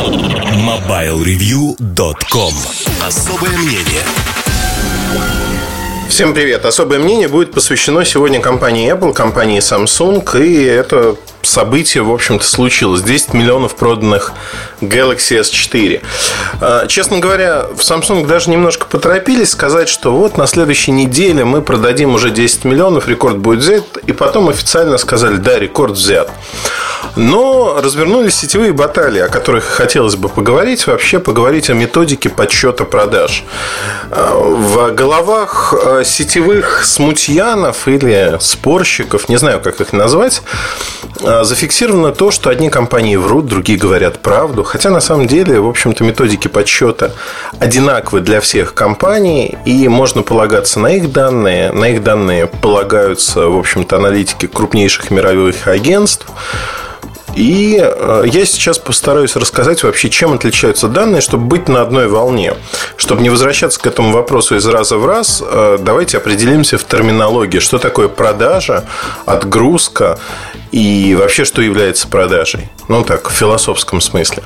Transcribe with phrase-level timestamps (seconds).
[0.00, 2.54] MobileReview.com
[3.06, 4.02] Особое мнение
[6.08, 6.64] Всем привет!
[6.64, 13.02] Особое мнение будет посвящено сегодня компании Apple, компании Samsung, и это событие, в общем-то, случилось.
[13.02, 14.32] 10 миллионов проданных
[14.80, 16.02] Galaxy S4.
[16.60, 21.62] А, честно говоря, в Samsung даже немножко поторопились сказать, что вот на следующей неделе мы
[21.62, 26.30] продадим уже 10 миллионов, рекорд будет взят, и потом официально сказали, да, рекорд взят.
[27.16, 33.44] Но развернулись сетевые баталии, о которых хотелось бы поговорить, вообще поговорить о методике подсчета продаж.
[34.10, 40.42] А, в головах а, сетевых смутьянов или спорщиков, не знаю, как их назвать,
[41.44, 44.64] зафиксировано то, что одни компании врут, другие говорят правду.
[44.64, 47.12] Хотя на самом деле, в общем-то, методики подсчета
[47.58, 51.72] одинаковы для всех компаний, и можно полагаться на их данные.
[51.72, 56.26] На их данные полагаются, в общем-то, аналитики крупнейших мировых агентств.
[57.34, 62.54] И э, я сейчас постараюсь рассказать вообще, чем отличаются данные, чтобы быть на одной волне.
[62.96, 67.58] Чтобы не возвращаться к этому вопросу из раза в раз, э, давайте определимся в терминологии,
[67.58, 68.84] что такое продажа,
[69.26, 70.18] отгрузка
[70.72, 72.68] и вообще, что является продажей.
[72.88, 74.44] Ну, так, в философском смысле.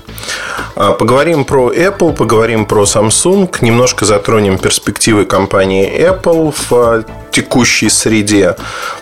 [0.75, 7.91] А, поговорим про Apple, поговорим про Samsung, немножко затронем перспективы компании Apple в а, текущей
[7.91, 8.57] среде.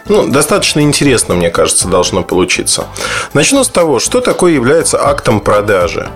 [0.08, 2.86] Ну, достаточно интересно, мне кажется, должно получиться.
[3.34, 6.08] Начну с того, что такое является актом продажи.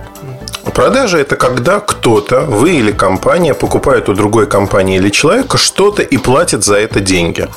[0.73, 6.17] Продажа– это когда кто-то, вы или компания, покупает у другой компании или человека что-то и
[6.17, 7.47] платит за это деньги.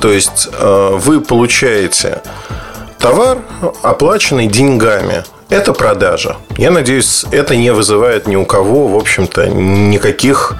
[0.00, 2.22] То есть э, вы получаете
[2.98, 3.38] товар,
[3.82, 5.24] оплаченный деньгами.
[5.48, 6.36] Это продажа.
[6.56, 10.56] Я надеюсь, это не вызывает ни у кого, в общем-то, никаких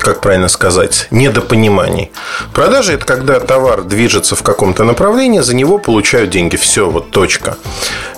[0.00, 2.12] как правильно сказать, недопониманий.
[2.52, 6.56] Продажа– это когда товар движется в каком-то направлении, за него получают деньги.
[6.56, 7.56] Все, вот точка.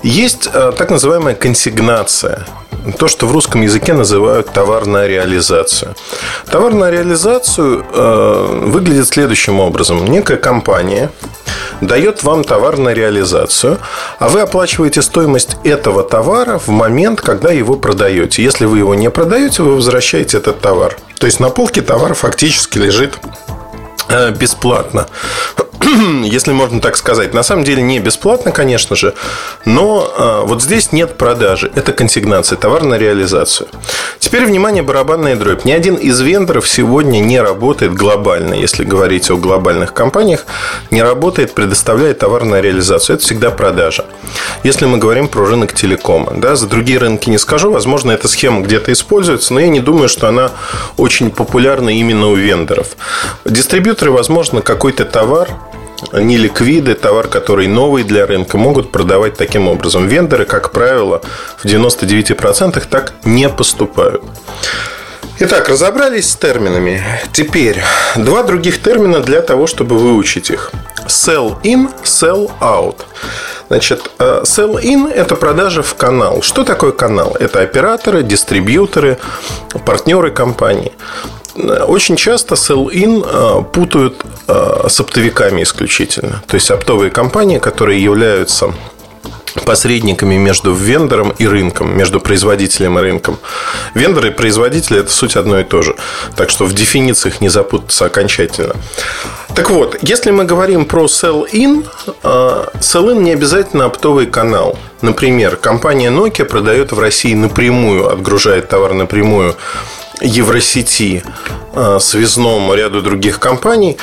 [0.03, 2.47] Есть э, так называемая консигнация
[2.99, 5.95] то, что в русском языке называют товарная реализацию.
[6.51, 10.05] Товарная реализацию э, выглядит следующим образом.
[10.07, 11.11] Некая компания
[11.81, 13.79] дает вам товар на реализацию,
[14.19, 18.43] а вы оплачиваете стоимость этого товара в момент, когда его продаете.
[18.43, 20.97] Если вы его не продаете, вы возвращаете этот товар.
[21.19, 23.19] То есть на полке товар фактически лежит
[24.39, 25.07] бесплатно.
[26.25, 27.35] если можно так сказать.
[27.35, 29.15] На самом деле не бесплатно, конечно же,
[29.65, 31.71] но а, вот здесь нет продажи.
[31.75, 33.69] Это консигнация, товар на реализацию.
[34.19, 35.65] Теперь, внимание, барабанная дробь.
[35.65, 40.47] Ни один из вендоров сегодня не работает глобально, если говорить о глобальных компаниях,
[40.91, 43.17] не работает, предоставляет товар на реализацию.
[43.17, 44.05] Это всегда продажа.
[44.65, 46.33] Если мы говорим про рынок телекома.
[46.37, 50.09] Да, за другие рынки не скажу, возможно, эта схема где-то используется, но я не думаю,
[50.09, 50.53] что она
[50.97, 52.89] очень популярна именно у вендоров.
[53.99, 55.49] Дистрибьюторы, возможно, какой-то товар
[56.13, 60.07] не ликвиды, товар, который новый для рынка, могут продавать таким образом.
[60.07, 61.21] Вендоры, как правило,
[61.61, 64.23] в 99% так не поступают.
[65.41, 67.03] Итак, разобрались с терминами.
[67.33, 67.83] Теперь
[68.15, 70.71] два других термина для того, чтобы выучить их.
[71.09, 72.99] Sell in, sell out.
[73.67, 76.43] Значит, э, sell in– это продажа в канал.
[76.43, 77.37] Что такое канал?
[77.41, 79.19] Это операторы, дистрибьюторы,
[79.85, 80.93] партнеры компании.
[81.87, 86.43] Очень часто sell-in э, путают э, с оптовиками исключительно.
[86.47, 88.73] То есть оптовые компании, которые являются
[89.65, 93.39] посредниками между вендором и рынком, между производителем и рынком.
[93.95, 95.97] Вендоры и производители– это суть одно и то же.
[96.37, 98.77] Так что в дефинициях не запутаться окончательно.
[99.55, 101.87] Так вот, если мы говорим про sell-in,
[102.23, 104.79] э, sell-in не обязательно оптовый канал.
[105.01, 109.57] Например, компания Nokia продает в России напрямую, отгружает товар напрямую
[110.21, 111.23] Евросети,
[111.75, 113.97] э, связному ряду других компаний.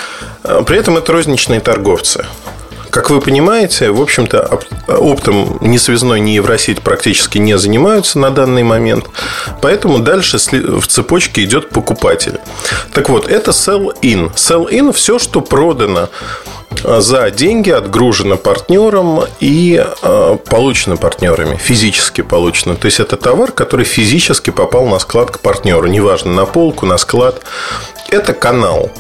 [0.44, 2.26] Э, при этом это розничные торговцы.
[2.96, 8.64] Как вы понимаете, в общем-то, оптом ни связной, ни Евросеть практически не занимаются на данный
[8.64, 9.06] момент.
[9.62, 12.40] Поэтому дальше в цепочке идет покупатель.
[12.94, 14.34] Так вот, это sell-in.
[14.36, 16.08] Sell-in– все, что продано
[16.84, 22.76] за деньги отгружено партнером и э, получено партнерами, физически получено.
[22.76, 26.98] То есть это товар, который физически попал на склад к партнеру, неважно, на полку, на
[26.98, 27.42] склад.
[28.10, 28.92] Это канал.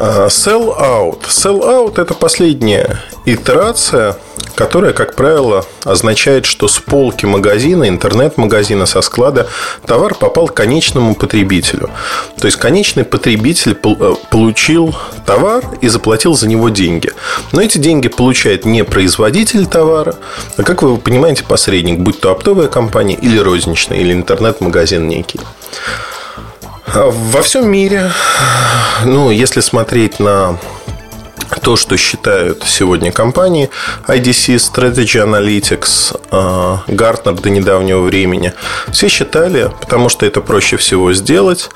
[0.00, 1.20] Э, sell out.
[1.28, 4.16] Sell out– это последняя итерация–
[4.60, 9.48] которая, как правило, означает, что с полки магазина, интернет-магазина, со склада
[9.86, 11.88] товар попал к конечному потребителю.
[12.38, 14.94] То есть конечный потребитель э, получил
[15.24, 17.10] товар и заплатил за него деньги.
[17.52, 20.16] Но эти деньги получает не производитель товара,
[20.58, 25.40] а, как вы понимаете, посредник, будь то оптовая компания или розничная, или интернет-магазин некий.
[26.92, 28.10] Во всем мире,
[29.04, 30.58] ну, если смотреть на
[31.62, 33.70] то, что считают сегодня компании
[34.08, 36.20] IDC, Strategy Analytics,
[36.88, 38.54] Gartner до недавнего времени,
[38.90, 41.70] все считали, потому что это проще всего сделать,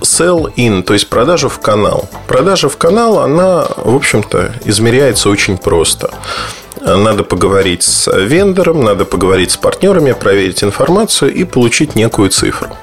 [0.00, 2.08] sell in, то есть продажа в канал.
[2.26, 6.14] Продажа в канал, она, в общем-то, измеряется очень просто.
[6.80, 12.74] Надо поговорить с вендором, надо поговорить с партнерами, проверить информацию и получить некую цифру.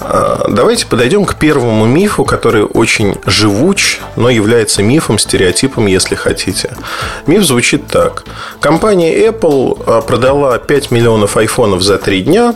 [0.00, 6.76] А, давайте подойдем к первому мифу, который очень живуч, но является мифом, стереотипом, если хотите.
[7.26, 8.24] Миф звучит так.
[8.60, 12.54] Компания Apple а, продала 5 миллионов айфонов за 3 дня,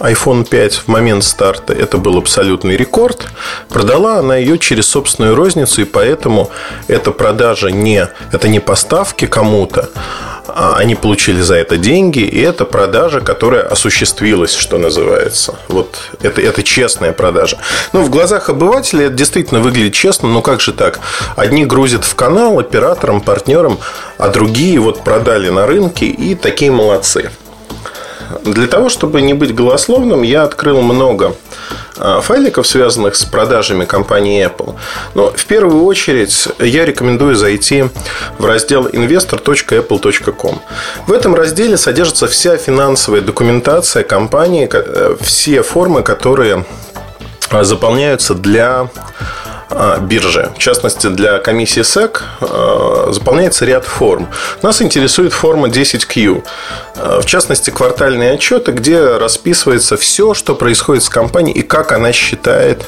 [0.00, 3.28] iPhone 5 в момент старта это был абсолютный рекорд.
[3.68, 6.50] Продала она ее через собственную розницу, и поэтому
[6.88, 9.90] эта продажа не, это не поставки кому-то,
[10.54, 15.54] они получили за это деньги, и это продажа, которая осуществилась, что называется.
[15.68, 17.58] Вот это, это честная продажа.
[17.92, 21.00] Ну, в глазах обывателя это действительно выглядит честно, но как же так?
[21.36, 23.78] Одни грузят в канал операторам, партнерам,
[24.18, 27.30] а другие вот продали на рынке и такие молодцы.
[28.44, 31.34] Для того, чтобы не быть голословным, я открыл много а,
[32.22, 34.76] файликов, связанных с продажами компании Apple.
[35.14, 37.84] Но в первую очередь я рекомендую зайти
[38.38, 40.60] в раздел investor.apple.com.
[41.06, 46.64] В этом разделе содержится вся финансовая документация компании, э, все формы, которые
[47.50, 48.88] а, заполняются для
[49.74, 50.50] а, биржи.
[50.54, 54.28] В частности, для комиссии SEC а, заполняется ряд форм.
[54.62, 56.44] Нас интересует форма 10Q.
[56.96, 62.12] А, в частности, квартальные отчеты, где расписывается все, что происходит с компанией и как она
[62.12, 62.84] считает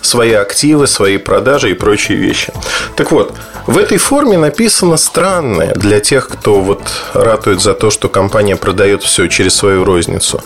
[0.00, 2.52] свои активы, свои продажи и прочие вещи.
[2.96, 3.34] Так вот,
[3.66, 9.02] в этой форме написано странное для тех, кто вот ратует за то, что компания продает
[9.02, 10.42] все через свою розницу.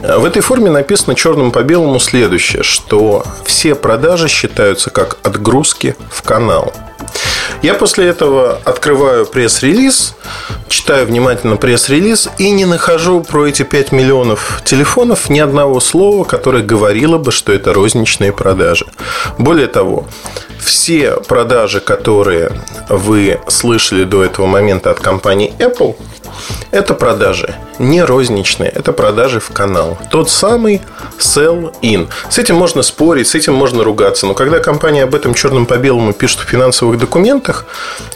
[0.00, 6.22] В этой форме написано черным по белому следующее, что все продажи считаются как отгрузки в
[6.22, 6.72] канал.
[7.62, 10.14] Я после этого открываю пресс-релиз,
[10.68, 16.62] читаю внимательно пресс-релиз и не нахожу про эти 5 миллионов телефонов ни одного слова, которое
[16.62, 18.86] говорило бы, что это розничные продажи.
[19.36, 20.06] Более того,
[20.58, 22.52] все продажи, которые
[22.88, 25.96] вы слышали до этого момента от компании Apple,
[26.70, 29.98] это продажи не розничные, это продажи в канал.
[30.10, 30.82] Тот самый
[31.18, 32.08] sell-in.
[32.28, 35.76] С этим можно спорить, с этим можно ругаться, но когда компания об этом черным по
[35.76, 36.46] белому пишет в
[36.90, 37.66] финансовых документах,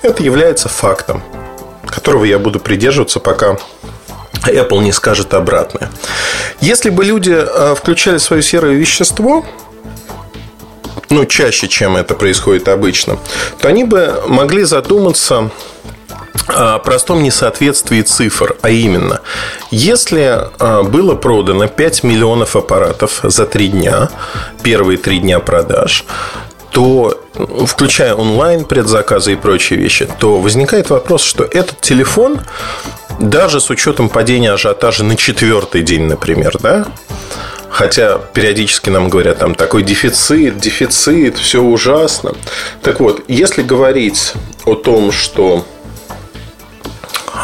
[0.03, 1.23] это является фактом,
[1.87, 3.57] которого я буду придерживаться, пока
[4.47, 5.91] Apple не скажет обратное.
[6.61, 9.45] Если бы люди э, включали свое серое вещество,
[11.11, 13.19] ну, чаще, чем это происходит обычно,
[13.61, 15.51] то они бы могли задуматься
[16.49, 19.21] о простом несоответствии цифр, а именно,
[19.71, 24.09] если а, было продано 5 миллионов аппаратов за 3 дня,
[24.63, 26.05] первые 3 дня продаж,
[26.75, 27.21] то,
[27.67, 32.41] включая онлайн предзаказы и прочие вещи, то возникает вопрос, что этот телефон,
[33.21, 36.87] даже с учетом падения ажиотажа на четвертый день, например, да,
[37.71, 42.35] Хотя периодически нам говорят, там такой дефицит, дефицит, все ужасно.
[42.83, 44.33] Так вот, если говорить
[44.65, 45.65] о том, что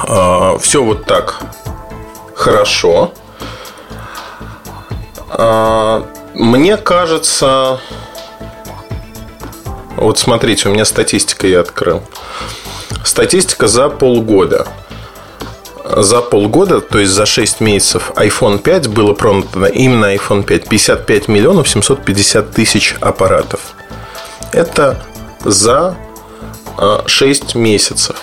[0.06, 1.40] э, все вот так
[2.34, 3.12] хорошо,
[5.30, 6.02] э,
[6.34, 7.80] мне кажется,
[10.06, 12.02] вот смотрите, у меня статистика я открыл.
[13.04, 14.66] Статистика за полгода
[15.96, 21.28] за полгода, то есть за 6 месяцев iPhone 5 было продано именно iPhone 5 55
[21.28, 23.60] миллионов 750 тысяч аппаратов.
[24.52, 25.02] Это
[25.44, 25.96] за
[27.06, 28.16] 6 а, месяцев.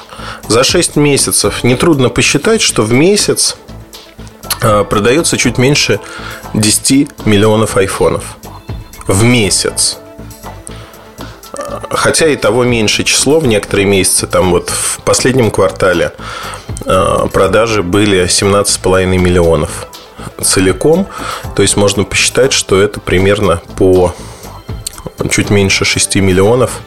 [0.48, 3.57] За 6 месяцев нетрудно посчитать, что в месяц
[4.62, 6.00] а, продается чуть меньше
[6.53, 8.38] 10 миллионов айфонов.
[9.07, 9.98] В месяц.
[11.90, 16.14] Хотя и того меньше число в некоторые месяцы, там вот в последнем квартале
[16.86, 19.88] Э, продажи были 17,5 миллионов
[20.42, 21.08] целиком.
[21.56, 24.16] То есть можно посчитать, что это примерно по
[25.30, 26.80] чуть меньше 6 миллионов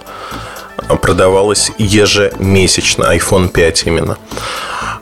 [1.02, 4.18] продавалось ежемесячно iPhone 5 именно.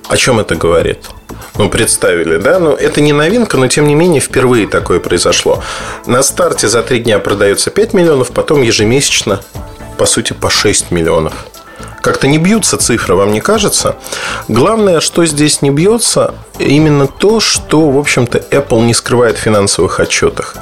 [0.08, 1.08] О чем это говорит?
[1.56, 2.58] Ну, представили, да?
[2.58, 5.62] Ну, это не новинка, но тем не менее впервые такое произошло.
[6.06, 9.40] На старте за три дня продается 5 миллионов, потом ежемесячно,
[9.96, 11.32] по сути, по 6 миллионов.
[12.00, 13.96] Как-то не бьются цифры, вам не кажется?
[14.46, 20.00] Главное, что здесь не бьется, именно то, что, в общем-то, Apple не скрывает в финансовых
[20.00, 20.54] отчетах.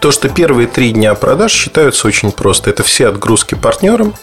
[0.00, 2.70] то, что первые три дня продаж считаются очень просто.
[2.70, 4.14] Это все отгрузки партнерам,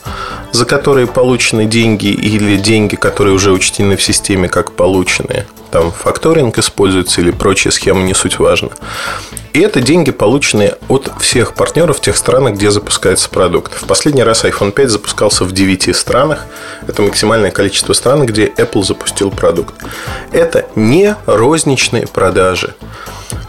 [0.52, 5.46] за которые получены деньги или деньги, которые уже учтены в системе как полученные.
[5.72, 8.70] Там факторинг используется или прочие схемы, не суть важно.
[9.54, 13.74] И это деньги, полученные от всех партнеров тех странах, где запускается продукт.
[13.74, 16.46] В последний раз iPhone 5 запускался в 9 странах.
[16.88, 19.76] Это максимальное количество стран, где Apple запустил продукт.
[20.32, 22.76] Это не розничные продажи.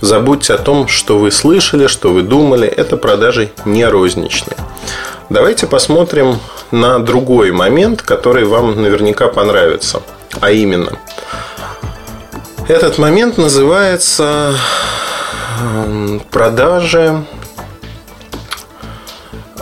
[0.00, 2.66] Забудьте о том, что вы слышали, что вы думали.
[2.66, 4.56] Это продажи не розничные.
[5.28, 10.02] Давайте посмотрим на другой момент, который вам наверняка понравится.
[10.40, 10.98] А именно,
[12.70, 14.56] этот момент называется
[16.30, 17.24] продажи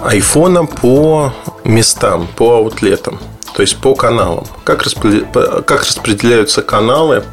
[0.03, 1.33] айфона по
[1.65, 3.19] местам, по аутлетам,
[3.55, 4.47] то есть по каналам.
[4.65, 7.25] Как, распределяются каналы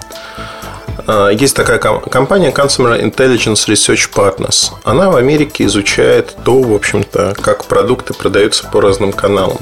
[1.07, 4.71] а, есть такая компания Consumer Intelligence Research Partners.
[4.85, 9.57] Она в Америке изучает то, в общем-то, как продукты продаются по разным каналам.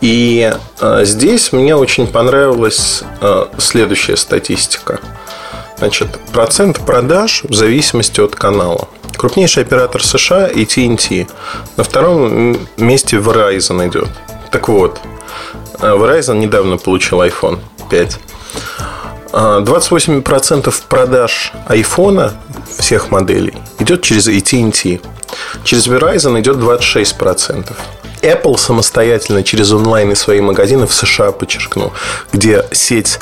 [0.00, 5.00] И а, здесь мне очень понравилась а, следующая статистика.
[5.78, 8.88] Значит, процент продаж в зависимости от канала.
[9.16, 11.26] Крупнейший оператор США AT&T.
[11.76, 14.08] На втором месте Verizon идет.
[14.50, 14.98] Так вот,
[15.78, 17.58] Verizon недавно получил iPhone
[17.90, 18.18] 5.
[19.32, 22.32] 28% продаж iPhone
[22.78, 25.00] всех моделей идет через AT&T.
[25.64, 27.72] Через Verizon идет 26%.
[28.22, 31.92] Apple самостоятельно через онлайн и свои магазины в США, подчеркну,
[32.32, 33.18] где сеть,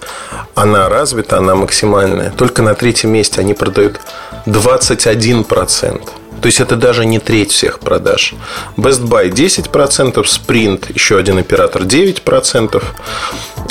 [0.55, 2.31] она развита, она максимальная.
[2.31, 4.01] Только на третьем месте они продают
[4.47, 6.09] 21%.
[6.41, 8.35] То есть это даже не треть всех продаж.
[8.77, 12.83] Best Buy 10%, Sprint, еще один оператор 9%,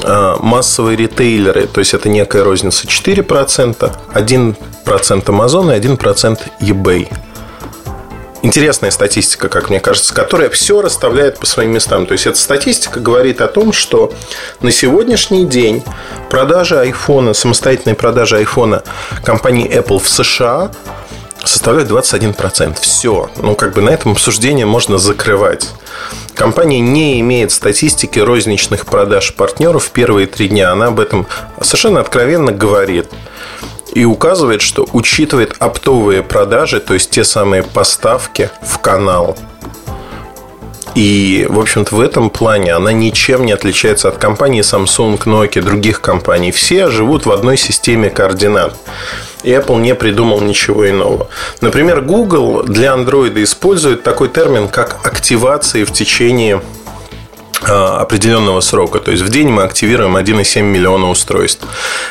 [0.04, 4.56] а, массовые ритейлеры, то есть это некая розница 4%, 1%
[5.26, 7.08] Amazon и 1% eBay.
[8.44, 12.06] Интересная статистика, как мне кажется, которая все расставляет по своим местам.
[12.06, 14.14] То есть эта статистика говорит о том, что
[14.62, 15.84] на сегодняшний день
[16.30, 18.84] продажи айфона, самостоятельные продажи айфона
[19.24, 20.72] компании Apple в США
[21.44, 22.78] составляют 21%.
[22.80, 23.30] Все.
[23.38, 25.70] Ну, как бы на этом обсуждение можно закрывать.
[26.36, 30.72] Компания не имеет статистики розничных продаж партнеров в первые три дня.
[30.72, 31.26] Она об этом
[31.62, 33.08] совершенно откровенно говорит.
[33.94, 39.38] И указывает, что учитывает оптовые продажи, то есть те самые поставки в канал.
[40.96, 46.02] И, в общем-то, в этом плане она ничем не отличается от компании Samsung, Nokia, других
[46.02, 46.52] компаний.
[46.52, 48.74] Все живут в одной системе координат
[49.44, 51.30] и Apple не придумал ничего иного.
[51.62, 56.62] Например, Google для Android использует такой термин, как активации в течение
[57.64, 59.00] определенного срока.
[59.00, 61.66] То есть в день мы активируем 1,7 миллиона устройств.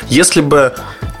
[0.09, 0.73] Если бы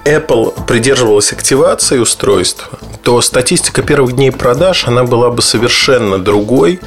[0.05, 2.69] Apple придерживалась активации устройств,
[3.03, 6.79] то статистика первых дней продаж она была бы совершенно другой,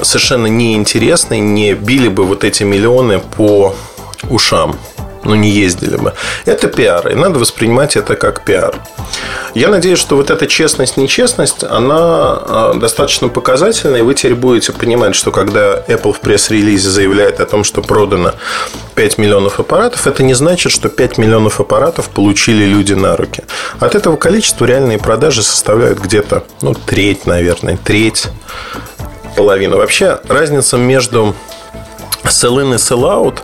[0.00, 3.74] совершенно неинтересной, не били бы вот эти миллионы по
[4.28, 4.78] ушам
[5.28, 6.14] ну, не ездили бы.
[6.46, 8.74] Это пиар, и надо воспринимать это как пиар.
[9.54, 14.72] Я надеюсь, что вот эта честность, нечестность, она а, достаточно показательная, и вы теперь будете
[14.72, 18.32] понимать, что когда Apple в пресс-релизе заявляет о том, что продано
[18.94, 23.44] 5 миллионов аппаратов, это не значит, что 5 миллионов аппаратов получили люди на руки.
[23.80, 28.28] От этого количества реальные продажи составляют где-то, ну, треть, наверное, треть,
[29.36, 29.76] половина.
[29.76, 31.34] Вообще, разница между
[32.30, 33.38] sell-in и sell-out,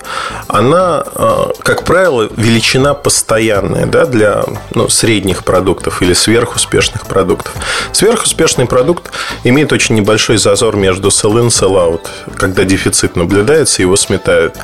[0.49, 7.53] она, э, как правило, величина постоянная да, для ну, средних продуктов или сверхуспешных продуктов.
[7.93, 9.11] Сверхуспешный продукт
[9.45, 14.57] имеет очень небольшой зазор между sell-in и sell-out, когда дефицит наблюдается, его сметают.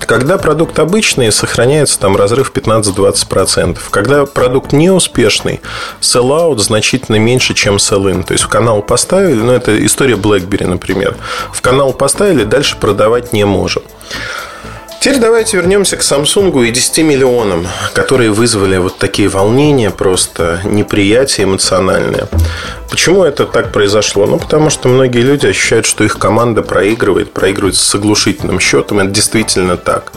[0.00, 3.78] Когда продукт обычный, сохраняется там разрыв 15-20%.
[3.90, 5.60] Когда продукт неуспешный,
[6.00, 8.24] sell-out значительно меньше, чем sell-in.
[8.24, 11.16] То есть в канал поставили, ну это история BlackBerry, например.
[11.52, 13.82] В канал поставили, дальше продавать не можем.
[15.00, 21.44] Теперь давайте вернемся к Samsung и 10 миллионам, которые вызвали вот такие волнения, просто неприятие
[21.44, 22.28] эмоциональное.
[22.90, 24.26] Почему это так произошло?
[24.26, 28.98] Ну, потому что многие люди ощущают, что их команда проигрывает, проигрывает с оглушительным счетом.
[28.98, 30.12] Это действительно так.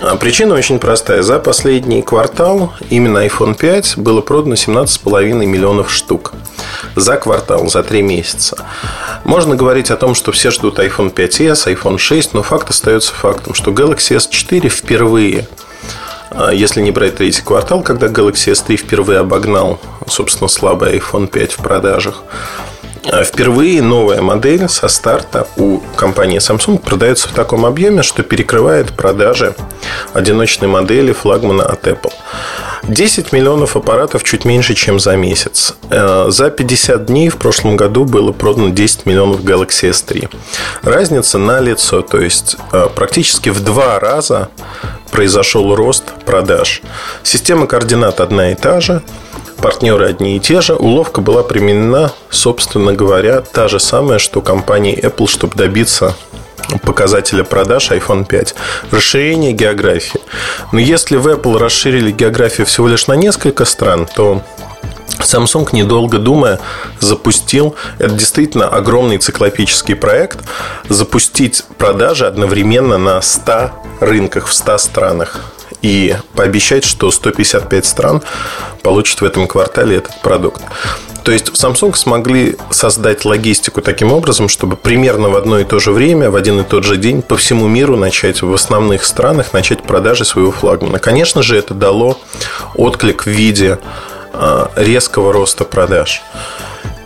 [0.00, 1.22] А причина очень простая.
[1.22, 6.32] За последний квартал именно iPhone 5 было продано 17,5 миллионов штук.
[6.94, 8.56] За квартал, за три месяца.
[9.24, 13.54] Можно говорить о том, что все ждут iPhone 5s, iPhone 6, но факт остается фактом,
[13.54, 15.48] что Galaxy S4 впервые
[16.30, 21.52] а если не брать третий квартал, когда Galaxy S3 впервые обогнал, собственно, слабый iPhone 5
[21.52, 22.22] в продажах,
[23.24, 29.54] впервые новая модель со старта у компании Samsung продается в таком объеме, что перекрывает продажи
[30.12, 32.12] одиночной модели флагмана от Apple.
[32.88, 35.74] 10 миллионов аппаратов чуть меньше, чем за месяц.
[35.90, 40.28] Э, за 50 дней в прошлом году было продано 10 миллионов Galaxy S3.
[40.82, 44.50] Разница на лицо, то есть э, практически в два раза
[45.10, 46.82] произошел рост продаж.
[47.22, 49.02] Система координат одна и та же,
[49.56, 50.74] партнеры одни и те же.
[50.74, 56.14] Уловка была применена, собственно говоря, та же самая, что компании Apple, чтобы добиться
[56.82, 58.54] показателя продаж iPhone 5.
[58.90, 60.20] Расширение географии.
[60.72, 64.42] Но если в Apple расширили географию всего лишь на несколько стран, то
[65.18, 66.60] Samsung, недолго думая,
[67.00, 70.40] запустил, это действительно огромный циклопический проект,
[70.88, 73.70] запустить продажи одновременно на 100
[74.00, 75.40] рынках в 100 странах
[75.82, 78.22] и пообещать, что 155 стран
[78.82, 80.62] получат в этом квартале этот продукт.
[81.26, 85.90] То есть Samsung смогли создать логистику таким образом, чтобы примерно в одно и то же
[85.90, 89.82] время, в один и тот же день по всему миру начать в основных странах начать
[89.82, 91.00] продажи своего флагмана.
[91.00, 92.16] Конечно же, это дало
[92.76, 93.80] отклик в виде
[94.32, 96.22] а, резкого роста продаж.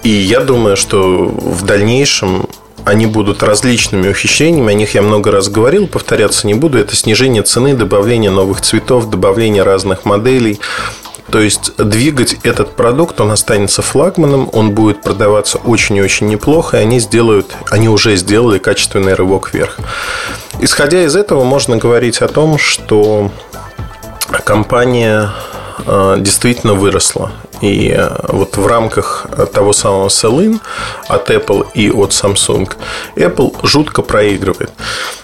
[0.03, 2.47] И я думаю, что в дальнейшем
[2.85, 6.79] они будут различными ухищрениями, о них я много раз говорил, повторяться не буду.
[6.79, 10.61] Это снижение цены, добавление новых цветов, добавление разных моделей.
[11.31, 16.79] То есть двигать этот продукт, он останется флагманом, он будет продаваться очень и очень неплохо,
[16.79, 19.79] и они сделают, они уже сделали качественный рывок вверх.
[20.61, 23.31] Исходя из этого, можно говорить о том, что
[24.45, 25.31] компания
[25.87, 27.31] э, действительно выросла.
[27.61, 30.59] И э, вот в рамках того самого sell
[31.09, 32.71] от Apple и от Samsung
[33.17, 34.71] Apple жутко проигрывает.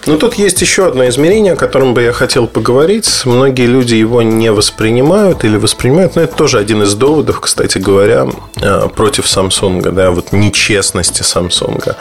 [0.05, 3.23] Но тут есть еще одно измерение, о котором бы я хотел поговорить.
[3.25, 8.27] Многие люди его не воспринимают или воспринимают, но это тоже один из доводов, кстати говоря,
[8.61, 11.95] э, против Samsung, да, вот нечестности Samsung.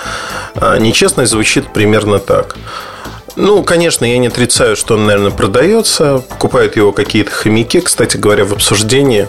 [0.54, 2.56] А нечестность звучит примерно так.
[3.36, 6.24] Ну, конечно, я не отрицаю, что он, наверное, продается.
[6.26, 7.80] Покупают его какие-то хомяки.
[7.80, 9.28] Кстати говоря, в обсуждении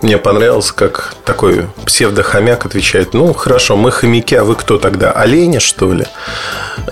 [0.00, 3.14] мне понравилось, как такой псевдохомяк отвечает.
[3.14, 5.10] Ну, хорошо, мы хомяки, а вы кто тогда?
[5.10, 6.06] Олени, что ли?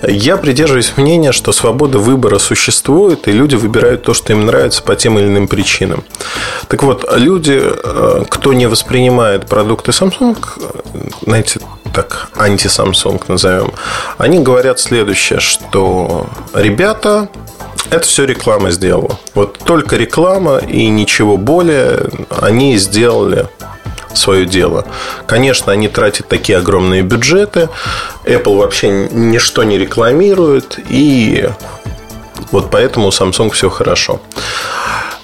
[0.02, 4.96] Я придерживаюсь мнения, что свобода выбора существует, и люди выбирают то, что им нравится по
[4.96, 6.02] тем или иным причинам.
[6.66, 10.36] Так вот, люди, э, кто не воспринимает продукты Samsung,
[11.22, 11.60] знаете,
[11.96, 13.72] так анти-Samsung назовем,
[14.18, 17.28] они говорят следующее, что ребята,
[17.90, 19.18] это все реклама сделала.
[19.34, 23.48] Вот только реклама и ничего более они сделали
[24.12, 24.84] свое дело.
[25.26, 27.70] Конечно, они тратят такие огромные бюджеты.
[28.24, 30.78] Apple вообще ничто не рекламирует.
[30.90, 31.48] И
[32.50, 34.20] вот поэтому у Samsung все хорошо.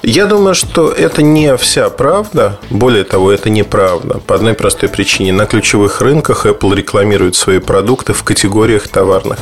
[0.03, 2.59] Я думаю, что это не вся правда.
[2.71, 4.19] Более того, это неправда.
[4.19, 5.33] По одной простой причине.
[5.33, 9.39] На ключевых рынках Apple рекламирует свои продукты в категориях товарных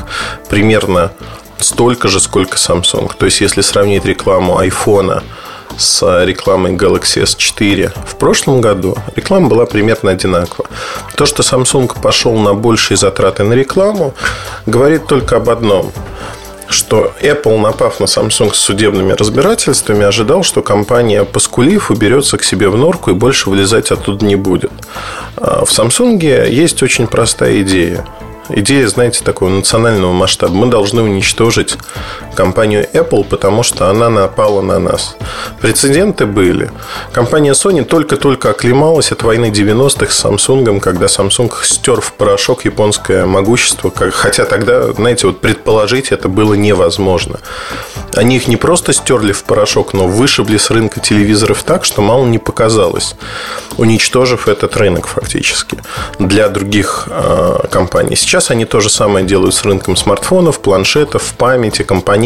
[0.51, 1.13] примерно
[1.57, 3.11] столько же, сколько Samsung.
[3.19, 5.23] То есть, если сравнить рекламу iPhone
[5.79, 10.69] с рекламой Galaxy S4 в прошлом году, реклама была примерно одинакова.
[11.17, 14.13] То, что Samsung пошел на большие затраты на рекламу,
[14.67, 15.91] говорит только об одном–
[16.73, 22.69] что Apple, напав на Samsung с судебными разбирательствами, ожидал, что компания, поскулив, уберется к себе
[22.69, 24.73] в норку и больше вылезать оттуда не будет.
[25.37, 28.07] А в Samsung есть очень простая идея
[28.53, 30.53] идея, знаете, такого национального масштаба.
[30.53, 31.77] Мы должны уничтожить
[32.35, 35.17] компанию Apple, потому что она напала на нас.
[35.61, 36.71] Прецеденты были.
[37.13, 43.27] Компания Sony только-только оклемалась от войны 90-х с Samsung, когда Samsung стер в порошок японское
[43.27, 47.41] могущество, хотя тогда, знаете, вот предположить это было невозможно.
[48.15, 52.27] Они их не просто стерли в порошок, но вышибли с рынка телевизоров так, что мало
[52.27, 53.15] не показалось,
[53.77, 55.79] уничтожив этот рынок фактически
[56.19, 58.17] для других э, компаний.
[58.17, 62.21] Сейчас они то же самое делают с рынком смартфонов, планшетов, памяти, компонентов.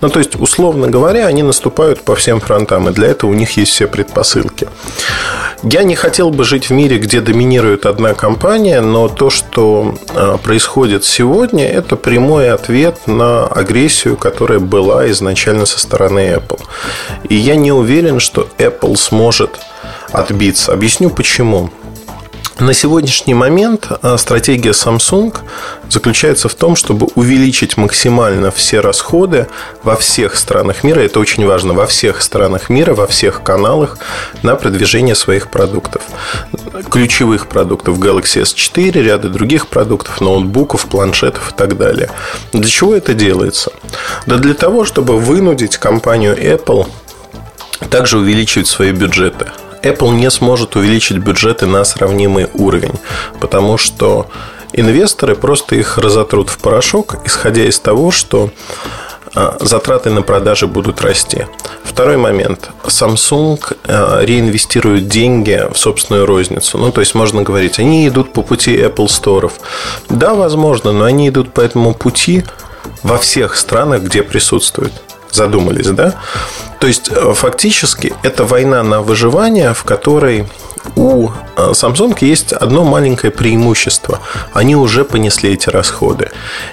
[0.00, 3.56] Ну, то есть, условно говоря, они наступают по всем фронтам, и для этого у них
[3.56, 4.68] есть все предпосылки.
[5.62, 10.36] Я не хотел бы жить в мире, где доминирует одна компания, но то, что а,
[10.38, 16.60] происходит сегодня, это прямой ответ на агрессию, которая была изначально со стороны Apple.
[17.28, 19.60] И я не уверен, что Apple сможет
[20.12, 20.72] отбиться.
[20.72, 21.70] Объясню почему.
[22.58, 25.36] На сегодняшний момент а, стратегия Samsung
[25.88, 29.48] заключается в том, чтобы увеличить максимально все расходы
[29.82, 33.98] во всех странах мира, это очень важно, во всех странах мира, во всех каналах
[34.42, 36.02] на продвижение своих продуктов.
[36.90, 42.10] Ключевых продуктов Galaxy S4, ряда других продуктов, ноутбуков, планшетов и так далее.
[42.52, 43.72] Для чего это делается?
[44.26, 46.86] Да для того, чтобы вынудить компанию Apple
[47.90, 49.46] также увеличивать свои бюджеты.
[49.82, 52.94] Apple не сможет увеличить бюджеты на сравнимый уровень,
[53.40, 54.28] потому что
[54.72, 58.50] инвесторы просто их разотрут в порошок, исходя из того, что
[59.34, 61.46] а, затраты на продажи будут расти.
[61.84, 62.70] Второй момент.
[62.84, 66.78] Samsung а, реинвестирует деньги в собственную розницу.
[66.78, 69.50] Ну, то есть, можно говорить, они идут по пути Apple Store.
[70.08, 72.44] Да, возможно, но они идут по этому пути
[73.02, 74.92] во всех странах, где присутствуют.
[75.32, 76.14] Задумались, да?
[76.78, 80.46] То есть, э, фактически, это война на выживание, в которой
[80.96, 84.18] у э, Samsung есть одно маленькое преимущество.
[84.52, 86.30] Они уже понесли эти расходы.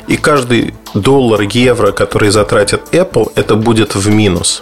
[0.08, 4.62] И каждый доллар, евро, который затратит Apple, это будет в минус.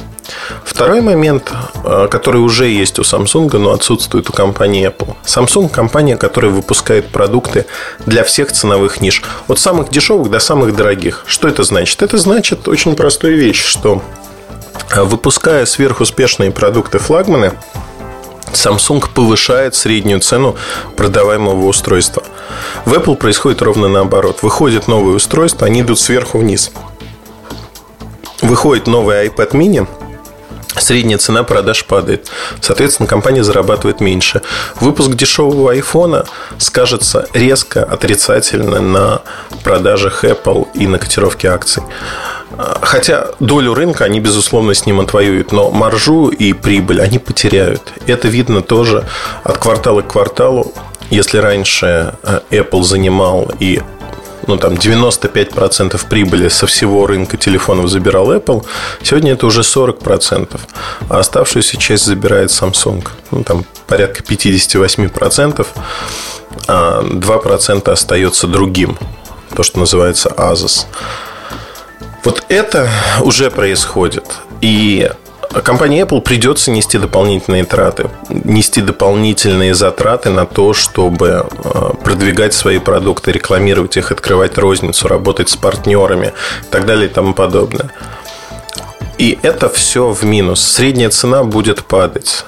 [0.63, 1.51] Второй момент,
[1.83, 5.15] э, который уже есть у Samsung, но отсутствует у компании Apple.
[5.25, 7.65] Samsung– компания, которая выпускает продукты
[8.05, 9.23] для всех ценовых ниш.
[9.47, 11.23] От самых дешевых до самых дорогих.
[11.27, 12.01] Что это значит?
[12.01, 14.01] Это значит очень простую вещь, что
[14.95, 17.53] э, выпуская сверхуспешные продукты флагманы,
[18.53, 20.55] Samsung повышает среднюю цену
[20.95, 22.23] продаваемого устройства.
[22.85, 24.41] В Apple происходит ровно наоборот.
[24.41, 26.71] Выходит новое устройство, они идут сверху вниз.
[28.41, 29.87] Выходит новый iPad mini,
[30.81, 32.29] средняя цена продаж падает.
[32.61, 34.41] Соответственно, компания зарабатывает меньше.
[34.79, 36.25] Выпуск дешевого айфона
[36.57, 39.21] скажется резко отрицательно на
[39.63, 41.83] продажах Apple и на котировке акций.
[42.81, 47.93] Хотя долю рынка они, безусловно, с ним отвоюют, но маржу и прибыль они потеряют.
[48.07, 49.05] Это видно тоже
[49.43, 50.73] от квартала к кварталу.
[51.09, 53.81] Если раньше э, Apple занимал и
[54.47, 58.65] ну, там 95% прибыли со всего рынка телефонов забирал Apple,
[59.03, 60.59] сегодня это уже 40%,
[61.09, 63.07] а оставшуюся часть забирает Samsung.
[63.31, 65.67] Ну, там порядка 58%,
[66.67, 68.97] а 2% остается другим,
[69.55, 70.85] то, что называется Asus.
[72.23, 72.89] Вот это
[73.21, 74.25] уже происходит.
[74.61, 75.09] И
[75.63, 82.79] компании Apple придется нести дополнительные траты, нести дополнительные затраты на то, чтобы э, продвигать свои
[82.79, 87.91] продукты, рекламировать их, открывать розницу, работать с партнерами и так далее и тому подобное.
[89.17, 90.61] И это все в минус.
[90.61, 92.45] Средняя цена будет падать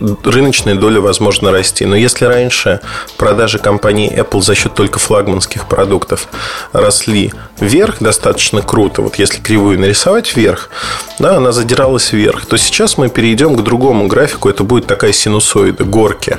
[0.00, 1.84] рыночная доля, возможно, расти.
[1.84, 2.80] Но если раньше
[3.16, 6.28] продажи компании Apple за счет только флагманских продуктов
[6.72, 10.70] росли вверх достаточно круто, вот если кривую нарисовать вверх,
[11.18, 15.84] да, она задиралась вверх, то сейчас мы перейдем к другому графику, это будет такая синусоида,
[15.84, 16.38] горки.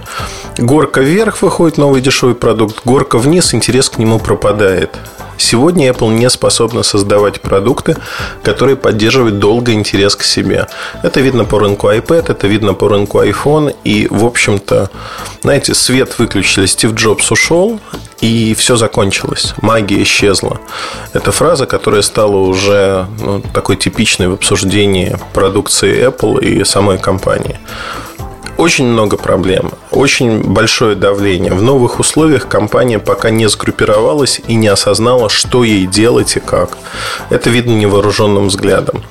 [0.57, 4.97] Горка вверх выходит новый дешевый продукт, горка вниз, интерес к нему пропадает.
[5.39, 7.95] Сегодня Apple не способна создавать продукты,
[8.43, 10.67] которые поддерживают долго интерес к себе.
[11.01, 13.73] Это видно по рынку iPad, это видно по рынку iPhone.
[13.85, 14.91] И, в общем-то,
[15.41, 17.79] знаете, свет выключили, Стив Джобс ушел,
[18.19, 19.53] и все закончилось.
[19.61, 20.59] Магия исчезла.
[21.13, 27.59] Это фраза, которая стала уже ну, такой типичной в обсуждении продукции Apple и самой компании
[28.59, 31.53] очень много проблем, очень большое давление.
[31.53, 36.77] В новых условиях компания пока не сгруппировалась и не осознала, что ей делать и как.
[37.29, 39.03] Это видно невооруженным взглядом.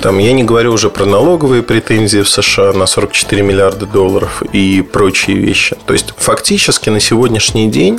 [0.00, 4.80] Там, я не говорю уже про налоговые претензии в США на 44 миллиарда долларов и
[4.80, 5.76] прочие вещи.
[5.86, 7.98] То есть, фактически на сегодняшний день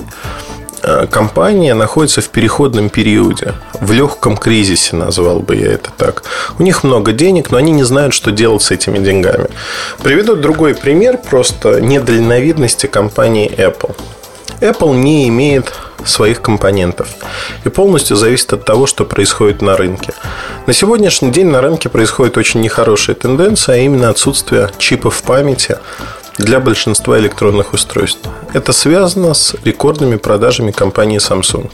[1.09, 6.23] компания находится в переходном периоде, в легком кризисе, назвал бы я это так.
[6.59, 9.47] У них много денег, но они не знают, что делать с этими деньгами.
[10.03, 13.95] Приведу другой пример просто недальновидности компании Apple.
[14.59, 15.73] Apple не имеет
[16.05, 17.07] своих компонентов
[17.63, 20.13] и полностью зависит от того, что происходит на рынке.
[20.67, 25.77] На сегодняшний день на рынке происходит очень нехорошая тенденция, а именно отсутствие чипов памяти
[26.37, 28.27] для большинства электронных устройств.
[28.53, 31.71] Это связано с рекордными продажами компании Samsung.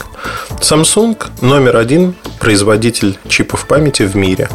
[0.60, 4.50] Samsung номер один производитель чипов памяти в мире.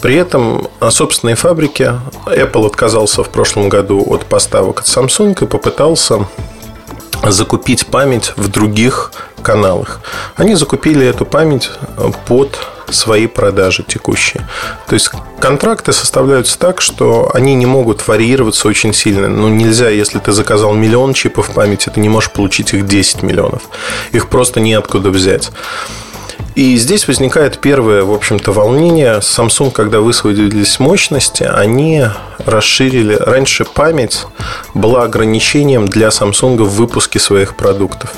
[0.00, 5.46] При этом на собственной фабрике Apple отказался в прошлом году от поставок от Samsung и
[5.46, 6.26] попытался
[7.24, 10.00] закупить память в других каналах.
[10.36, 11.70] Они закупили эту память
[12.26, 12.58] под
[12.90, 14.46] свои продажи текущие.
[14.86, 19.28] То есть контракты составляются так, что они не могут варьироваться очень сильно.
[19.28, 23.62] Ну, нельзя, если ты заказал миллион чипов памяти, ты не можешь получить их 10 миллионов.
[24.12, 25.50] Их просто неоткуда взять.
[26.54, 29.20] И здесь возникает первое, в общем-то, волнение.
[29.20, 32.04] Samsung, когда высвободились мощности, они
[32.44, 33.14] расширили.
[33.14, 34.26] Раньше память
[34.74, 38.12] была ограничением для Samsung в выпуске своих продуктов.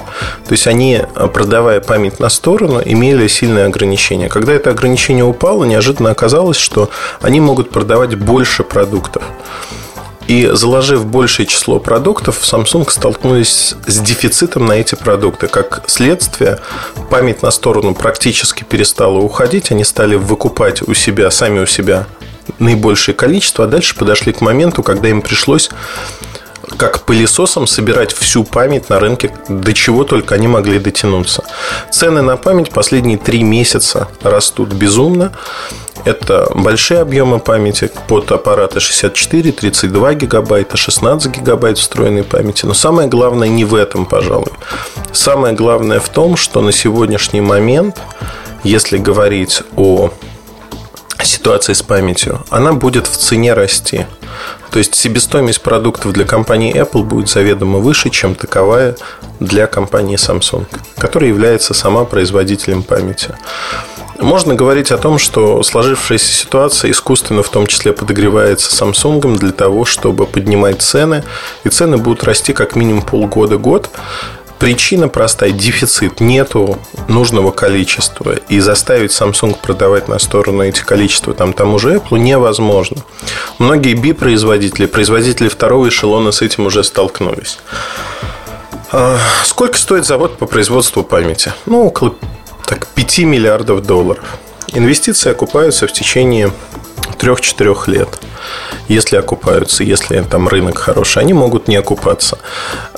[0.47, 4.29] То есть они, продавая память на сторону, имели сильные ограничения.
[4.29, 9.23] Когда это ограничение упало, неожиданно оказалось, что они могут продавать больше продуктов.
[10.27, 15.49] И заложив большее число продуктов, Samsung столкнулись с дефицитом на эти продукты.
[15.49, 16.61] Как следствие,
[17.11, 19.71] память на сторону практически перестала уходить.
[19.71, 22.07] Они стали выкупать у себя, сами у себя
[22.59, 25.71] наибольшее количество, а дальше подошли к моменту, когда им пришлось
[26.77, 31.45] как пылесосом собирать всю память на рынке, до чего только они могли дотянуться.
[31.91, 35.33] Цены на память последние три месяца растут безумно.
[36.05, 42.67] Это большие объемы памяти под аппараты 64, 32 гигабайта, 16 гигабайт встроенной памяти.
[42.67, 44.53] Но самое главное не в этом, пожалуй.
[45.13, 48.03] Самое главное в том, что на сегодняшний момент,
[48.65, 50.11] если говорить о
[51.23, 54.07] ситуации с памятью, она будет в цене расти.
[54.75, 58.97] То есть себестоимость продуктов для компании Apple будет заведомо выше, чем таковая
[59.39, 60.67] для компании Samsung,
[60.99, 63.37] которая является сама производителем памяти.
[64.19, 69.85] Можно говорить о том, что сложившаяся ситуация искусственно в том числе подогревается Samsung для того,
[69.85, 71.23] чтобы поднимать цены,
[71.63, 73.91] и цены будут расти как минимум полгода-год.
[74.65, 76.21] Причина простая– дефицит.
[76.21, 78.37] Нету нужного количества.
[78.49, 83.03] И заставить Samsung продавать на сторону эти количества там, тому же Apple невозможно.
[83.59, 87.59] Многие B-производители, производители второго эшелона с этим уже столкнулись.
[88.91, 91.53] А, сколько стоит завод по производству памяти?
[91.67, 92.15] Ну, около
[92.65, 94.25] так, 5 миллиардов долларов.
[94.75, 96.53] Инвестиции окупаются в течение
[97.19, 98.21] 3-4 лет
[98.89, 102.39] если окупаются, если там рынок хороший, они могут не окупаться.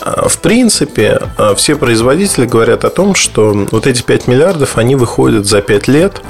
[0.01, 4.97] А, в принципе, а, все производители говорят о том, что вот эти 5 миллиардов, они
[4.97, 6.21] выходят за 5 лет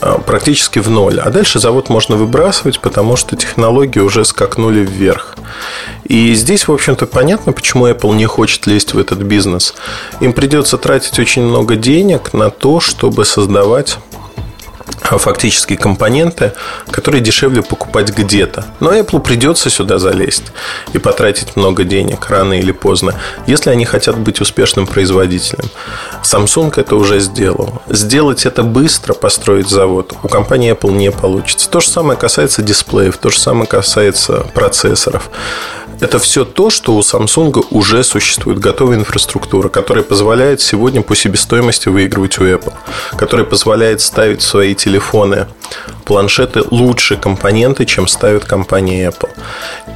[0.00, 1.20] а, практически в ноль.
[1.20, 5.36] А дальше завод можно выбрасывать, потому что технологии уже скакнули вверх.
[6.04, 9.74] И здесь, в общем-то, понятно, почему Apple не хочет лезть в этот бизнес.
[10.20, 13.98] Им придется тратить очень много денег на то, чтобы создавать
[15.02, 16.52] фактически компоненты,
[16.90, 18.66] которые дешевле покупать где-то.
[18.80, 20.44] Но Apple придется сюда залезть
[20.92, 23.14] и потратить много денег рано или поздно,
[23.46, 25.70] если они хотят быть успешным производителем.
[26.22, 27.82] Samsung это уже сделал.
[27.88, 31.70] Сделать это быстро, построить завод, у компании Apple не получится.
[31.70, 35.30] То же самое касается дисплеев, то же самое касается процессоров.
[36.00, 41.88] Это все то, что у Samsung уже существует, готовая инфраструктура, которая позволяет сегодня по себестоимости
[41.88, 42.72] выигрывать у Apple,
[43.16, 45.46] которая позволяет ставить в свои телефоны,
[46.04, 49.30] планшеты лучше компоненты, чем ставит компания Apple.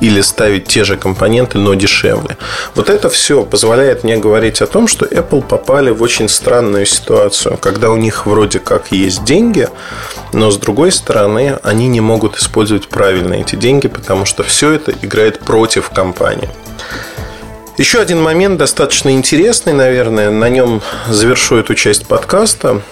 [0.01, 2.37] Или ставить те же компоненты, но дешевле.
[2.75, 7.57] Вот это все позволяет мне говорить о том, что Apple попали в очень странную ситуацию,
[7.59, 9.69] когда у них вроде как есть деньги,
[10.33, 14.93] но с другой стороны они не могут использовать правильно эти деньги, потому что все это
[15.03, 16.49] играет против компании.
[17.79, 22.83] Еще один момент достаточно интересный, наверное, на нем завершу эту часть подкаста.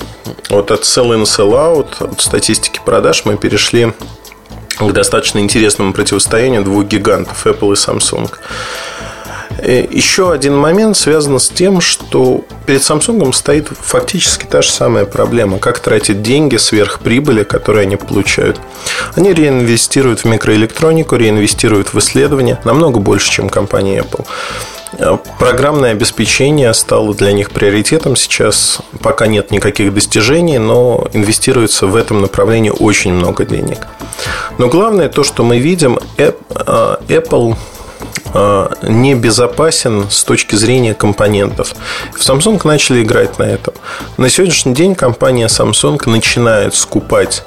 [0.48, 3.92] Вот от sell-in, sell-out, от статистики продаж мы перешли
[4.78, 8.30] к достаточно интересному противостоянию двух гигантов Apple и Samsung.
[9.70, 15.04] Э, еще один момент связан с тем, что перед Samsung стоит фактически та же самая
[15.04, 15.60] проблема.
[15.60, 18.60] Как тратить деньги сверх прибыли, которые они получают.
[19.14, 24.26] Они реинвестируют в микроэлектронику, реинвестируют в исследования намного больше, чем компания Apple.
[24.98, 28.80] Э, программное обеспечение стало для них приоритетом сейчас.
[29.00, 33.86] Пока нет никаких достижений, но инвестируется в этом направлении очень много денег.
[34.58, 37.54] Но главное то, что мы видим, э, Apple
[38.32, 41.74] а, не безопасен с точки зрения компонентов.
[42.14, 43.74] В Samsung начали играть на этом.
[44.16, 47.44] На сегодняшний день компания Samsung начинает скупать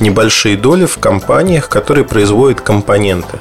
[0.00, 3.40] небольшие доли в компаниях, которые производят компоненты.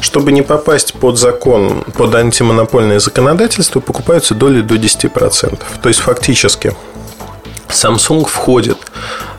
[0.00, 5.62] Чтобы не попасть под закон, под антимонопольное законодательство, покупаются доли до 10%.
[5.82, 6.74] То есть фактически
[7.68, 8.78] Samsung входит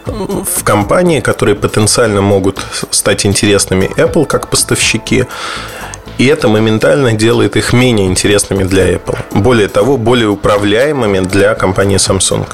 [0.06, 5.26] в компании, которые потенциально могут стать интересными Apple как поставщики
[6.18, 9.18] и это моментально делает их менее интересными для Apple.
[9.32, 12.48] Более того, более управляемыми для компании Samsung.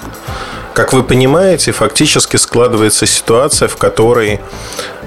[0.73, 4.39] Как вы понимаете, фактически складывается ситуация, в которой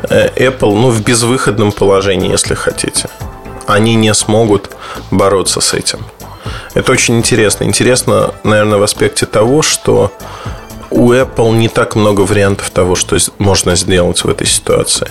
[0.09, 3.09] э, Apple ну, в безвыходном положении, если хотите.
[3.67, 4.71] Они не смогут
[5.11, 6.01] бороться с этим.
[6.75, 7.65] Это очень интересно.
[7.65, 10.13] Интересно, наверное, в аспекте того, что
[10.91, 15.09] у Apple не так много вариантов того, что можно сделать в этой ситуации.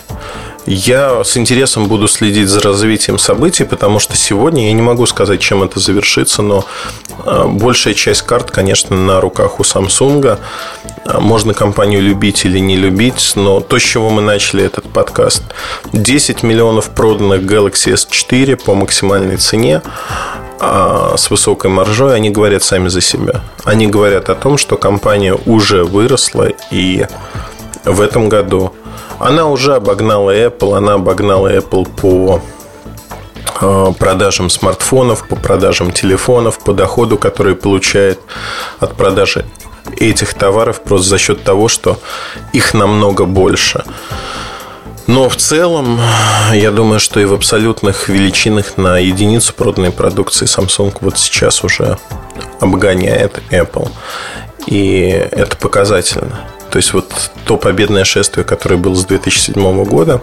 [0.65, 5.41] Я с интересом буду следить за развитием событий, потому что сегодня я не могу сказать,
[5.41, 6.65] чем это завершится, но
[7.25, 10.39] а, большая часть карт, конечно, на руках у Samsung.
[11.05, 15.43] А, можно компанию любить или не любить, но то, с чего мы начали этот подкаст,
[15.91, 19.81] 10 миллионов проданных Galaxy S4 по максимальной цене
[20.61, 23.41] а, с высокой маржой, они говорят сами за себя.
[23.65, 27.05] Они говорят о том, что компания уже выросла и
[27.83, 28.73] в этом году
[29.19, 32.41] она уже обогнала Apple, она обогнала Apple по
[33.61, 38.19] э, продажам смартфонов, по продажам телефонов, по доходу, который получает
[38.79, 39.45] от продажи
[39.97, 41.99] этих товаров просто за счет того, что
[42.53, 43.83] их намного больше.
[45.05, 45.99] Но в целом,
[46.53, 51.97] я думаю, что и в абсолютных величинах на единицу проданной продукции Samsung вот сейчас уже
[52.61, 53.91] обгоняет Apple.
[54.65, 56.39] И это показательно.
[56.73, 60.21] То есть вот то победное шествие, которое было с 2007 года,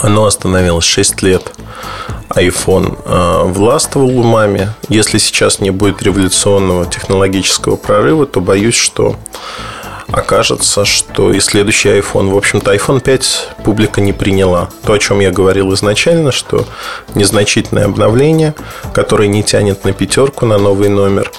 [0.00, 1.52] оно остановилось 6 лет.
[2.30, 4.70] iPhone э, властвовал умами.
[4.88, 9.14] Если сейчас не будет революционного технологического прорыва, то боюсь, что
[10.16, 14.70] окажется, что и следующий iPhone, в общем-то, iPhone 5 публика не приняла.
[14.84, 16.66] То, о чем я говорил изначально, что
[17.14, 18.54] незначительное обновление,
[18.94, 21.30] которое не тянет на пятерку, на новый номер,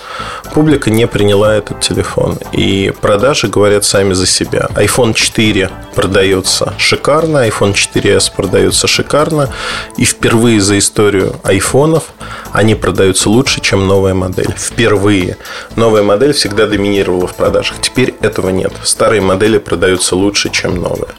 [0.54, 2.38] публика не приняла этот телефон.
[2.52, 4.68] И продажи говорят сами за себя.
[4.76, 9.50] iPhone 4 продается шикарно, iPhone 4s продается шикарно,
[9.98, 12.04] и впервые за историю айфонов
[12.52, 14.54] они продаются лучше, чем новая модель.
[14.56, 15.38] Впервые.
[15.76, 17.82] Новая модель всегда доминировала в продажах.
[17.82, 18.67] Теперь этого нет.
[18.84, 21.10] Старые модели продаются лучше, чем новые.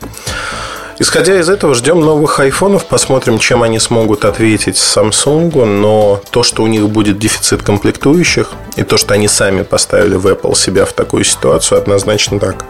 [1.00, 6.64] Исходя из этого, ждем новых айфонов, посмотрим, чем они смогут ответить Samsung, но то, что
[6.64, 10.92] у них будет дефицит комплектующих, и то, что они сами поставили в Apple себя в
[10.92, 12.64] такую ситуацию, однозначно так.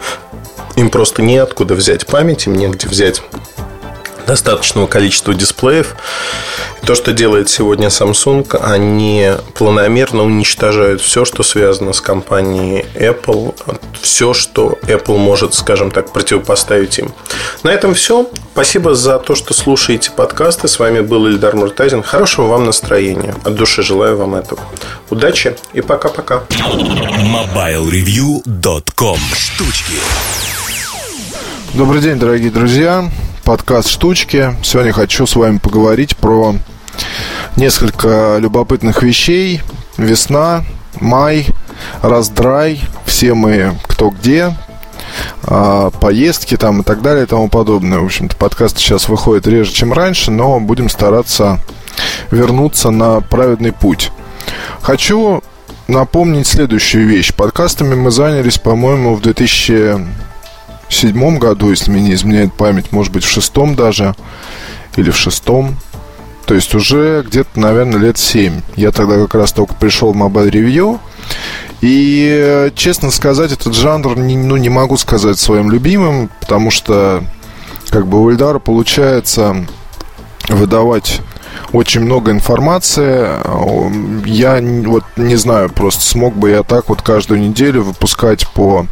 [0.75, 3.23] Им просто неоткуда взять память, им негде взять
[4.29, 5.95] достаточного количества дисплеев.
[6.83, 13.55] И то, что делает сегодня Samsung, они планомерно уничтожают все, что связано с компанией Apple,
[13.99, 17.11] все, что Apple может, скажем так, противопоставить им.
[17.63, 18.29] На этом все.
[18.53, 20.67] Спасибо за то, что слушаете подкасты.
[20.67, 22.03] С вами был Ильдар Муртазин.
[22.03, 23.33] Хорошего вам настроения.
[23.43, 24.61] От души желаю вам этого.
[25.09, 26.43] Удачи и пока-пока.
[26.51, 29.93] MobileReview.com Штучки
[31.73, 33.09] Добрый день, дорогие друзья
[33.49, 34.55] подкаст «Штучки».
[34.61, 36.53] Сегодня хочу с вами поговорить про
[37.55, 39.61] несколько любопытных вещей.
[39.97, 40.63] Весна,
[40.99, 41.47] май,
[42.03, 44.55] раздрай, все мы кто где,
[45.41, 47.97] а, поездки там и так далее и тому подобное.
[47.97, 51.57] В общем-то, подкаст сейчас выходит реже, чем раньше, но будем стараться
[52.29, 54.11] вернуться на праведный путь.
[54.79, 55.41] Хочу
[55.87, 57.33] напомнить следующую вещь.
[57.33, 60.28] Подкастами мы занялись, по-моему, в 2000
[60.93, 64.15] седьмом году, если мне не изменяет память, может быть, в шестом даже,
[64.95, 65.77] или в шестом.
[66.45, 68.61] То есть уже где-то, наверное, лет семь.
[68.75, 70.99] Я тогда как раз только пришел в Mobile Review.
[71.81, 77.23] И, честно сказать, этот жанр, ну, не могу сказать своим любимым, потому что,
[77.89, 79.65] как бы, у Эльдара получается
[80.49, 81.21] выдавать
[81.71, 83.27] очень много информации.
[84.25, 88.85] Я вот не знаю, просто смог бы я так вот каждую неделю выпускать по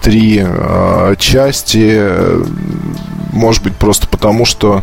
[0.00, 2.00] три э, части.
[3.32, 4.82] Может быть, просто потому что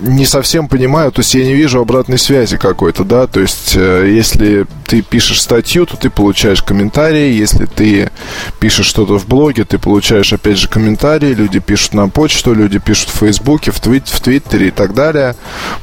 [0.00, 4.10] не совсем понимаю, то есть я не вижу обратной связи какой-то, да, то есть э,
[4.12, 8.10] если ты пишешь статью, то ты получаешь комментарии, если ты
[8.58, 13.10] пишешь что-то в блоге, ты получаешь опять же комментарии, люди пишут на почту, люди пишут
[13.10, 15.36] в Фейсбуке, в, твит, в Твиттере и так далее.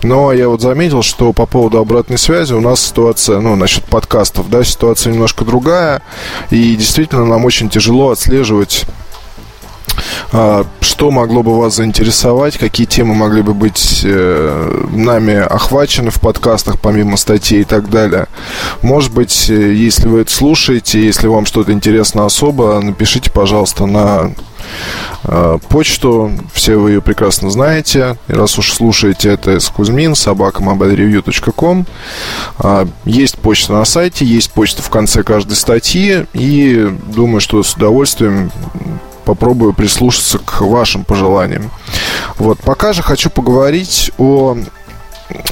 [0.04, 4.50] Но я вот заметил, что по поводу обратной связи у нас ситуация, ну, насчет подкастов,
[4.50, 6.02] да, ситуация немножко другая,
[6.50, 8.86] и действительно нам очень тяжело отслеживать
[10.98, 12.58] что могло бы вас заинтересовать?
[12.58, 18.28] Какие темы могли бы быть э, нами охвачены в подкастах, помимо статей и так далее?
[18.82, 24.32] Может быть, э, если вы это слушаете, если вам что-то интересно особо, напишите, пожалуйста, на
[25.24, 26.32] э, почту.
[26.54, 28.18] Все вы ее прекрасно знаете.
[28.28, 31.86] И раз уж слушаете это с Кузьмин, собака mobilereview.com.
[32.58, 36.26] А, есть почта на сайте, есть почта в конце каждой статьи.
[36.34, 38.52] И думаю, что с удовольствием
[39.28, 41.70] попробую прислушаться к вашим пожеланиям.
[42.38, 44.58] Вот, пока же хочу поговорить о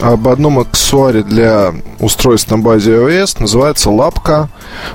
[0.01, 3.35] об одном аксессуаре для устройств на базе iOS.
[3.39, 4.47] Называется лапка.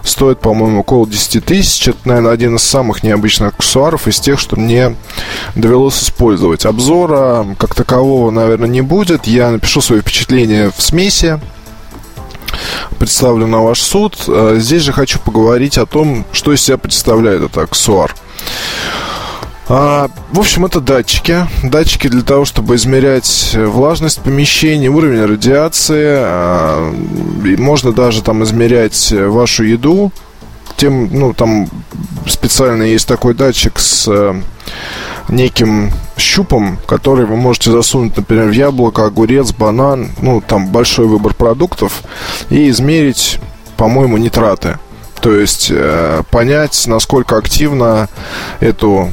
[0.02, 1.88] Стоит, по-моему, около 10 тысяч.
[1.88, 4.96] Это, наверное, один из самых необычных аксессуаров из тех, что мне
[5.54, 6.64] довелось использовать.
[6.64, 9.26] Обзора как такового, наверное, не будет.
[9.26, 11.38] Я напишу свои впечатления в смеси
[12.98, 14.16] представлю на ваш суд.
[14.28, 18.14] А здесь же хочу поговорить о том, что из себя представляет этот аксессуар.
[19.68, 21.46] А, в общем, это датчики.
[21.62, 26.16] Датчики для того, чтобы измерять влажность помещения, уровень радиации.
[26.18, 26.92] А,
[27.58, 30.10] можно даже там измерять вашу еду.
[30.76, 31.68] Тем, ну, там
[32.26, 34.40] специально есть такой датчик с э,
[35.28, 41.34] неким щупом, который вы можете засунуть, например, в яблоко, огурец, банан, ну, там большой выбор
[41.34, 42.02] продуктов,
[42.48, 43.38] и измерить,
[43.76, 44.78] по-моему, нитраты.
[45.20, 48.08] То есть э, понять, насколько активно
[48.60, 49.10] эту,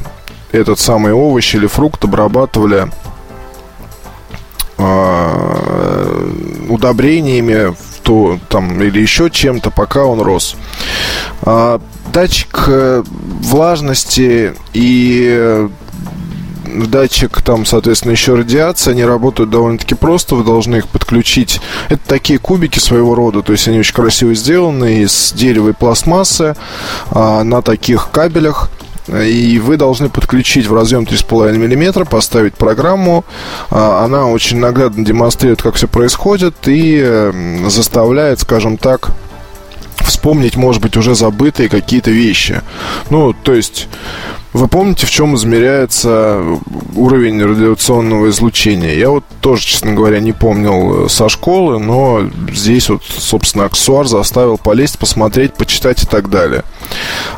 [0.52, 2.90] этот самый овощ или фрукт обрабатывали
[4.78, 6.30] э,
[6.68, 10.56] удобрениями то, там, или еще чем-то, пока он рос.
[11.42, 11.78] А,
[12.10, 15.68] датчик э, влажности и
[16.86, 21.60] датчик, там, соответственно, еще радиация, они работают довольно-таки просто, вы должны их подключить.
[21.88, 26.54] Это такие кубики своего рода, то есть они очень красиво сделаны из дерева и пластмассы
[27.10, 28.70] а, на таких кабелях.
[29.08, 33.24] И вы должны подключить в разъем 3,5 мм, поставить программу.
[33.70, 37.32] А, она очень наглядно демонстрирует, как все происходит и
[37.68, 39.12] заставляет, скажем так,
[40.08, 42.62] вспомнить, может быть, уже забытые какие-то вещи.
[43.10, 43.88] Ну, то есть,
[44.52, 46.42] вы помните, в чем измеряется
[46.96, 48.94] уровень радиационного излучения?
[48.94, 54.06] Я вот тоже, честно говоря, не помнил э, со школы, но здесь вот, собственно, аксессуар
[54.06, 56.64] заставил полезть, посмотреть, почитать и так далее.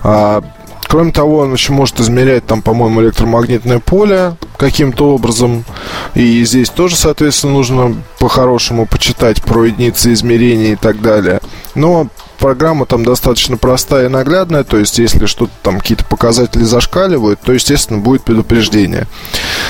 [0.02, 0.42] А,
[0.90, 5.64] Кроме того, он еще может измерять там, по-моему, электромагнитное поле каким-то образом.
[6.16, 11.38] И здесь тоже, соответственно, нужно по-хорошему почитать про единицы измерения и так далее.
[11.76, 12.08] Но
[12.40, 17.52] программа там достаточно простая и наглядная, то есть если что-то там какие-то показатели зашкаливают, то,
[17.52, 19.06] естественно, будет предупреждение.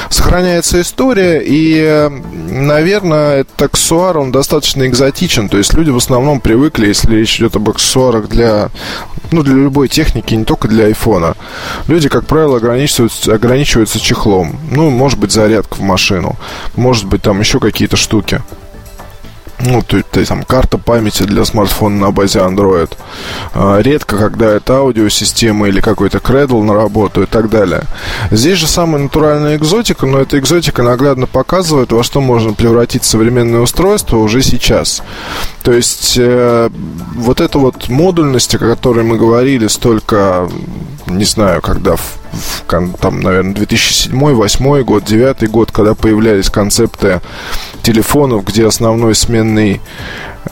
[0.08, 2.08] Сохраняется история, и,
[2.48, 7.56] наверное, этот аксессуар, он достаточно экзотичен, то есть люди в основном привыкли, если речь идет
[7.56, 8.70] об аксессуарах для,
[9.32, 11.34] ну, для любой техники, не только для айфона,
[11.88, 14.58] люди, как правило, ограничиваются, ограничиваются чехлом.
[14.70, 16.36] Ну, может быть, зарядка в машину,
[16.76, 18.40] может быть, там еще какие-то штуки
[19.64, 22.90] ну, то, то есть там карта памяти для смартфона на базе Android.
[23.54, 27.82] А, редко, когда это аудиосистема или какой-то Cradle на работу и так далее.
[28.30, 33.60] Здесь же самая натуральная экзотика, но эта экзотика наглядно показывает, во что можно превратить современное
[33.60, 35.02] устройство уже сейчас.
[35.62, 36.70] То есть э,
[37.16, 40.48] вот эта вот модульность, о которой мы говорили столько,
[41.06, 42.62] не знаю, когда в, в
[43.00, 47.20] там, наверное, 2007, 2008 год, 2009 год, когда появлялись концепты
[47.82, 49.80] телефонов, где основной сменный,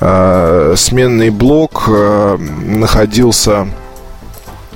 [0.00, 3.68] э, сменный блок э, находился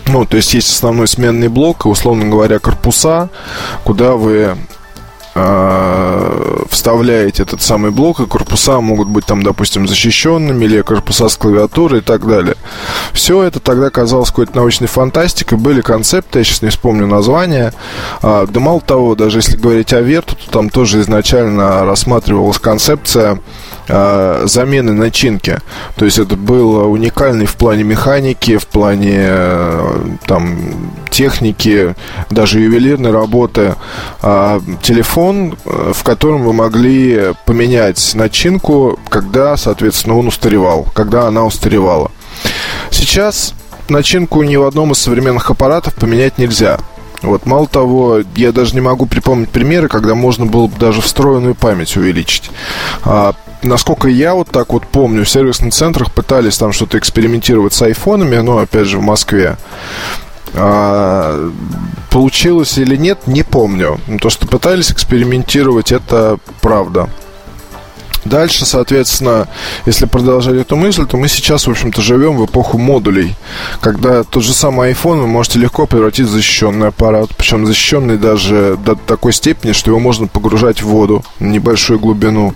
[0.07, 3.31] ну, то есть есть основной сменный блок, условно говоря, корпуса,
[3.85, 4.57] куда вы
[5.35, 12.01] вставляете этот самый блок, и корпуса могут быть там, допустим, защищенными, или корпуса с клавиатурой
[12.01, 12.57] и так далее.
[13.13, 17.73] Все это тогда казалось какой-то научной фантастикой, были концепты, я сейчас не вспомню название.
[18.23, 23.41] А, да мало того, даже если говорить о Верту, то там тоже изначально рассматривалась концепция
[23.89, 25.59] э, замены начинки.
[25.97, 31.95] То есть это было уникальный в плане механики, в плане э, там техники,
[32.31, 33.75] даже ювелирной работы
[34.23, 42.11] э, телефон, в котором вы могли поменять начинку, когда, соответственно, он устаревал, когда она устаревала.
[42.91, 43.55] Сейчас
[43.89, 46.79] начинку ни в одном из современных аппаратов поменять нельзя.
[47.23, 51.55] Вот, мало того, я даже не могу припомнить примеры, когда можно было бы даже встроенную
[51.55, 52.51] память увеличить.
[53.05, 57.83] А, насколько я вот так вот помню, в сервисных центрах пытались там что-то экспериментировать с
[57.83, 59.57] айфонами, но опять же в Москве.
[60.55, 61.51] А,
[62.11, 63.99] получилось или нет, не помню.
[64.21, 67.09] То, что пытались экспериментировать, это правда.
[68.25, 69.49] Дальше, соответственно,
[69.85, 73.35] если продолжать эту мысль, то мы сейчас, в общем-то, живем в эпоху модулей,
[73.81, 78.79] когда тот же самый iPhone вы можете легко превратить в защищенный аппарат, причем защищенный даже
[78.85, 82.55] до такой степени, что его можно погружать в воду на небольшую глубину.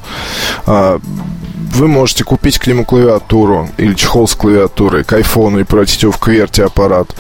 [1.77, 6.11] Вы можете купить к нему клавиатуру или чехол с клавиатурой к айфону и превратить его
[6.11, 7.15] в кверти аппарат.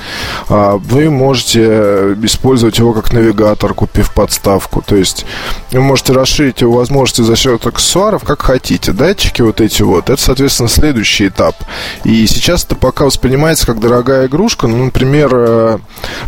[0.48, 4.80] А вы можете использовать его как навигатор, купив подставку.
[4.80, 5.26] То есть
[5.72, 8.92] вы можете расширить его возможности за счет аксессуаров, как хотите.
[8.92, 11.56] Датчики вот эти вот, это, соответственно, следующий этап.
[12.04, 14.68] И сейчас это пока воспринимается как дорогая игрушка.
[14.68, 15.78] Ну, например, э,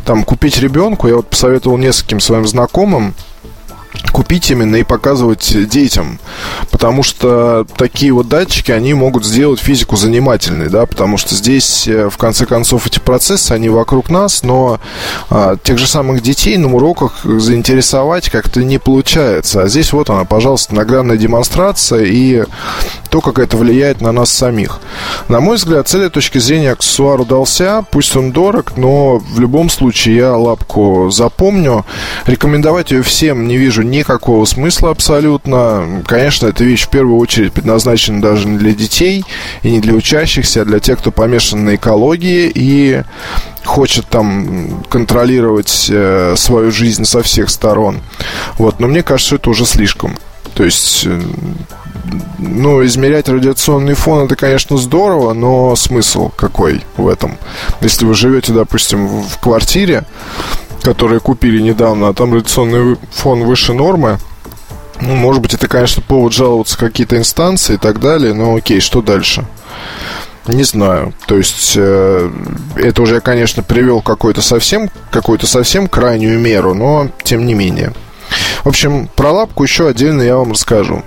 [0.05, 3.15] там купить ребенку, я вот посоветовал нескольким своим знакомым,
[4.13, 6.19] купить именно и показывать детям.
[6.71, 12.09] Потому что такие вот датчики, они могут сделать физику занимательной, да, потому что здесь, э,
[12.09, 14.81] в конце концов, эти процессы, они вокруг нас, но
[15.31, 19.63] а, тех же самых детей на уроках заинтересовать как-то не получается.
[19.63, 22.45] А здесь вот она, пожалуйста, наглядная демонстрация и
[23.11, 24.81] то, как это влияет на нас самих.
[25.29, 29.71] На мой взгляд, с этой точки зрения аксессуар удался, пусть он дорог, но в любом
[29.71, 31.85] случае я лапку запомню.
[32.27, 36.03] Рекомендовать ее всем не вижу никакого смысла абсолютно.
[36.07, 39.25] Конечно, эта вещь в первую очередь предназначена даже не для детей
[39.63, 43.03] и не для учащихся, а для тех, кто помешан на экологии и
[43.65, 48.01] хочет там контролировать э, свою жизнь со всех сторон.
[48.57, 50.17] Вот, но мне кажется, это уже слишком.
[50.55, 51.21] То есть, э,
[52.39, 57.39] ну, измерять радиационный фон это, конечно, здорово, но смысл какой в этом?
[57.81, 60.05] Если вы живете, допустим, в квартире,
[60.89, 64.19] которые купили недавно, а там радиационный фон выше нормы,
[65.03, 69.03] ну, может быть, это, конечно, повод жаловаться какие-то инстанции и так далее, но окей, что
[69.03, 69.45] дальше?
[70.47, 71.13] Не знаю.
[71.27, 72.31] То есть э,
[72.77, 77.93] это уже, конечно, привел какой-то совсем, какую-то совсем крайнюю меру, но тем не менее.
[78.65, 81.05] В общем, про лапку еще отдельно я вам расскажу.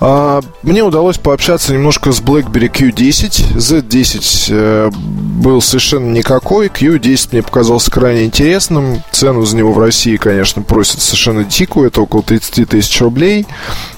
[0.00, 3.56] А, мне удалось пообщаться немножко с BlackBerry Q10.
[3.56, 6.68] Z10 э, был совершенно никакой.
[6.68, 9.02] Q10 мне показался крайне интересным.
[9.12, 11.88] Цену за него в России, конечно, просят совершенно дикую.
[11.88, 13.46] Это около 30 тысяч рублей.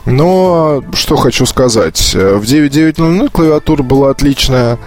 [0.04, 2.14] Но что хочу сказать.
[2.14, 4.78] В 9900 клавиатура была отличная.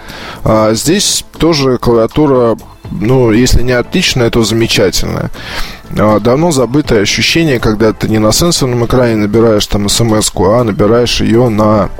[0.44, 2.58] А здесь тоже клавиатура
[2.90, 5.30] ну, если не отличная, то замечательная.
[5.98, 11.20] А, давно забытое ощущение, когда ты не на сенсорном экране набираешь там смс а набираешь
[11.20, 11.90] ее на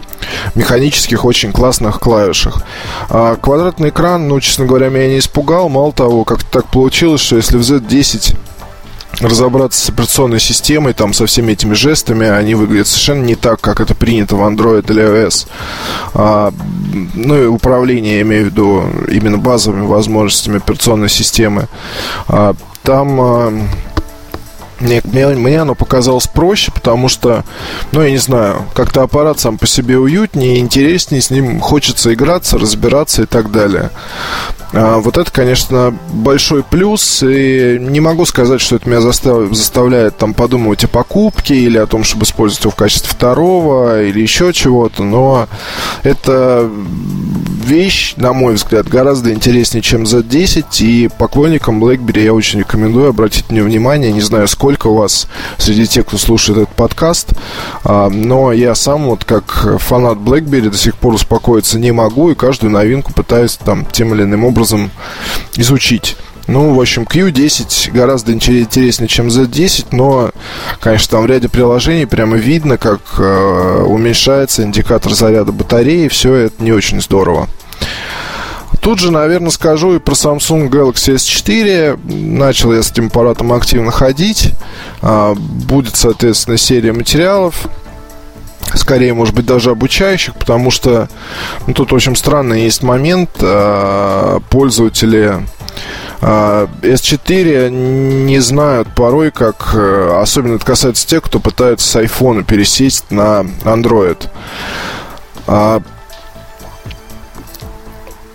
[0.55, 2.63] механических очень классных клавишах.
[3.09, 5.69] А квадратный экран, ну, честно говоря, меня не испугал.
[5.69, 8.37] Мало того, как так получилось, что если в Z10
[9.21, 13.81] разобраться с операционной системой, там, со всеми этими жестами, они выглядят совершенно не так, как
[13.81, 15.47] это принято в Android или iOS.
[16.15, 16.53] А,
[17.15, 21.69] ну и управление, я имею в виду, именно базовыми возможностями операционной системы.
[22.29, 22.55] А,
[22.87, 23.86] там...
[24.79, 27.45] А, мне, мне, оно показалось проще, потому что,
[27.93, 32.59] ну, я не знаю, как-то аппарат сам по себе уютнее, интереснее, с ним хочется играться,
[32.59, 33.91] разбираться и так далее.
[34.73, 39.55] А, вот это, конечно, большой плюс, и не могу сказать, что это меня застав...
[39.55, 44.21] заставляет там подумывать о покупке или о том, чтобы использовать его в качестве второго или
[44.21, 45.49] еще чего-то, но
[46.03, 46.69] это
[47.65, 53.51] вещь, на мой взгляд, гораздо интереснее, чем Z10, и поклонникам BlackBerry я очень рекомендую обратить
[53.51, 57.31] мне внимание, не знаю, сколько у вас среди тех, кто слушает этот подкаст,
[57.85, 62.35] а, но я сам вот как фанат BlackBerry до сих пор успокоиться не могу, и
[62.35, 64.91] каждую новинку пытаюсь там тем или иным образом
[65.57, 66.17] изучить.
[66.49, 70.31] Ну, в общем, Q10 гораздо интереснее, чем Z10, но,
[70.81, 76.07] конечно, там в ряде приложений прямо видно, как э, уменьшается индикатор заряда батареи.
[76.07, 77.49] Все это не очень здорово.
[78.87, 81.99] Тут же, наверное, скажу и про Samsung Galaxy S4.
[82.09, 84.53] Начал я с этим аппаратом активно ходить.
[85.03, 87.67] А, будет, соответственно, серия материалов
[88.75, 91.09] скорее, может быть, даже обучающих, потому что
[91.67, 93.31] ну, тут очень странный есть момент.
[93.41, 95.35] Э, пользователи
[96.21, 99.73] э, S4 не знают порой, как...
[99.75, 104.29] Э, особенно это касается тех, кто пытается с iPhone пересесть на Android.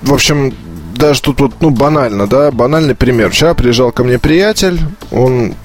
[0.01, 0.53] В общем,
[0.95, 3.29] даже тут вот, ну, банально, да, банальный пример.
[3.29, 4.79] Вчера приезжал ко мне приятель,
[5.11, 5.55] он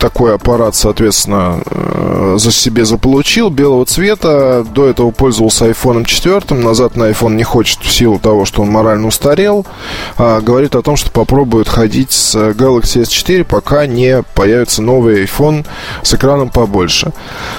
[0.00, 4.64] такой аппарат, соответственно, э, за себе заполучил белого цвета.
[4.74, 8.70] До этого пользовался iPhone 4, назад на iPhone не хочет в силу того, что он
[8.70, 9.66] морально устарел.
[10.16, 15.66] А, говорит о том, что попробует ходить с Galaxy S4, пока не появится новый iPhone
[16.02, 17.12] с экраном побольше.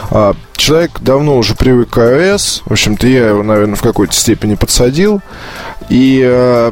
[0.09, 2.63] А, человек давно уже привык к iOS.
[2.65, 5.21] В общем-то, я его, наверное, в какой-то степени подсадил.
[5.91, 6.71] И э,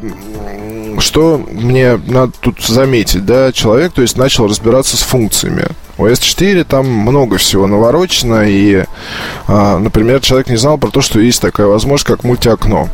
[1.00, 5.68] что мне надо тут заметить, да, человек, то есть, начал разбираться с функциями.
[5.98, 8.86] У S4 там много всего наворочено, и,
[9.48, 12.88] а, например, человек не знал про то, что есть такая возможность, как мультиокно.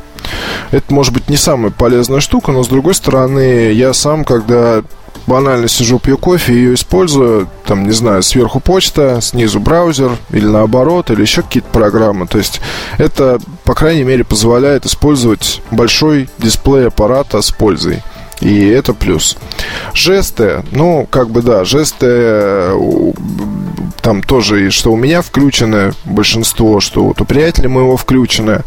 [0.72, 4.84] Это может быть не самая полезная штука, но с другой стороны, я сам, когда
[5.28, 11.12] банально сижу, пью кофе, ее использую, там, не знаю, сверху почта, снизу браузер, или наоборот,
[11.12, 12.28] или еще какие-то программы.
[12.28, 12.62] То есть
[12.98, 18.04] это, по крайней мере, позволяет использовать большой дисплей аппарата с пользой.
[18.42, 19.38] И это плюс.
[19.94, 22.72] Жесты, ну, как бы да, жесты
[24.02, 28.62] там тоже, и что у меня включены большинство, что вот у приятеля моего включены.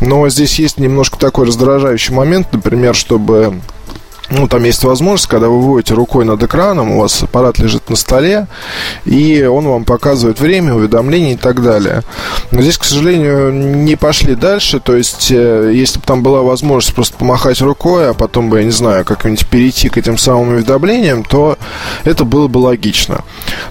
[0.00, 3.60] Но здесь есть немножко такой раздражающий момент, например, чтобы
[4.30, 7.96] ну, там есть возможность, когда вы выводите рукой над экраном, у вас аппарат лежит на
[7.96, 8.46] столе,
[9.04, 12.02] и он вам показывает время, уведомления и так далее.
[12.50, 16.94] Но здесь, к сожалению, не пошли дальше, то есть, э, если бы там была возможность
[16.94, 21.24] просто помахать рукой, а потом бы, я не знаю, как-нибудь перейти к этим самым уведомлениям,
[21.24, 21.56] то
[22.04, 23.24] это было бы логично.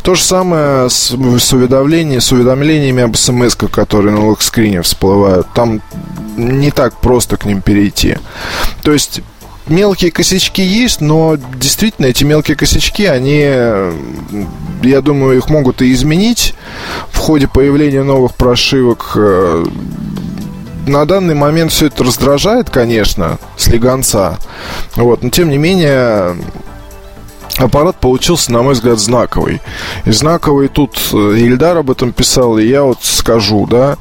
[0.03, 5.47] То же самое с, с, уведомлениями, с уведомлениями об смс которые на локскрине всплывают.
[5.53, 5.81] Там
[6.37, 8.17] не так просто к ним перейти.
[8.81, 9.21] То есть
[9.67, 13.39] мелкие косячки есть, но действительно эти мелкие косячки, они,
[14.83, 16.53] я думаю, их могут и изменить
[17.09, 19.13] в ходе появления новых прошивок.
[19.15, 19.65] Э,
[20.87, 24.37] на данный момент все это раздражает, конечно, слегонца.
[24.95, 26.37] Вот, но тем не менее,
[27.57, 29.61] аппарат получился, на мой взгляд, знаковый.
[30.05, 33.97] И знаковый тут э, Ильдар об этом писал, и я вот скажу, да,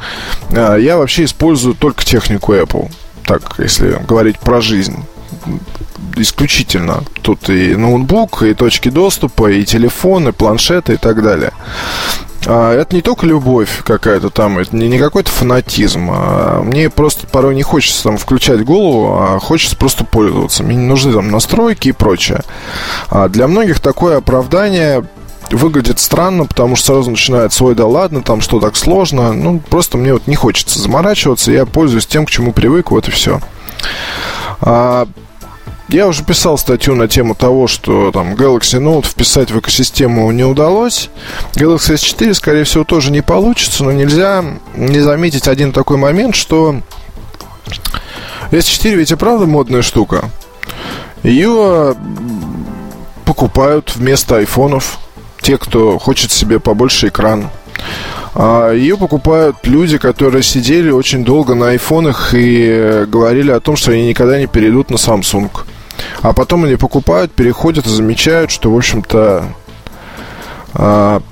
[0.51, 2.91] э, я вообще использую только технику Apple.
[3.25, 4.99] Так, если говорить про жизнь
[6.17, 7.03] исключительно.
[7.23, 11.53] Тут и ноутбук, и точки доступа, и телефоны, планшеты и так далее.
[12.47, 16.11] А это не только любовь какая-то там, это не, не какой-то фанатизм.
[16.11, 20.63] А мне просто порой не хочется там включать голову, а хочется просто пользоваться.
[20.63, 22.43] Мне не нужны там настройки и прочее.
[23.09, 25.05] А для многих такое оправдание
[25.51, 29.33] выглядит странно, потому что сразу начинает свой да ладно, там что так сложно.
[29.33, 33.11] Ну, просто мне вот не хочется заморачиваться, я пользуюсь тем, к чему привык, вот и
[33.11, 33.41] все.
[35.89, 40.45] Я уже писал статью на тему того, что там Galaxy Note вписать в экосистему не
[40.45, 41.11] удалось.
[41.53, 46.80] Galaxy S4, скорее всего, тоже не получится, но нельзя не заметить один такой момент, что
[48.51, 50.30] S4 ведь и правда модная штука.
[51.22, 51.95] Ее
[53.24, 54.99] покупают вместо айфонов
[55.41, 57.51] те, кто хочет себе побольше экран.
[58.35, 63.93] А ее покупают люди, которые сидели очень долго на айфонах и говорили о том, что
[63.93, 65.51] они никогда не перейдут на Samsung.
[66.22, 69.45] А потом они покупают, переходят и замечают, что, в общем-то,
[70.74, 71.22] а,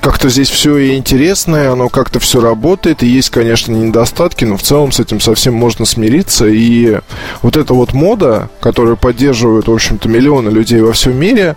[0.00, 4.62] как-то здесь все и интересное, оно как-то все работает, и есть, конечно, недостатки, но в
[4.62, 6.46] целом с этим совсем можно смириться.
[6.46, 7.00] И
[7.42, 11.56] вот эта вот мода, которую поддерживают, в общем-то, миллионы людей во всем мире,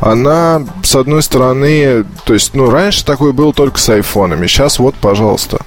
[0.00, 4.94] она, с одной стороны, то есть, ну, раньше такое было только с айфонами, сейчас вот,
[4.94, 5.58] пожалуйста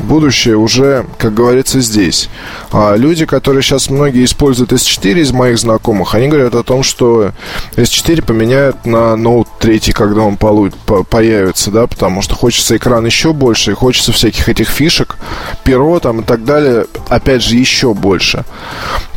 [0.00, 2.28] будущее уже, как говорится, здесь.
[2.72, 7.32] А люди, которые сейчас многие используют S4 из моих знакомых, они говорят о том, что
[7.76, 13.72] S4 поменяют на Note 3, когда он появится, да, потому что хочется экран еще больше,
[13.72, 15.16] и хочется всяких этих фишек,
[15.64, 18.44] перо там и так далее, опять же, еще больше.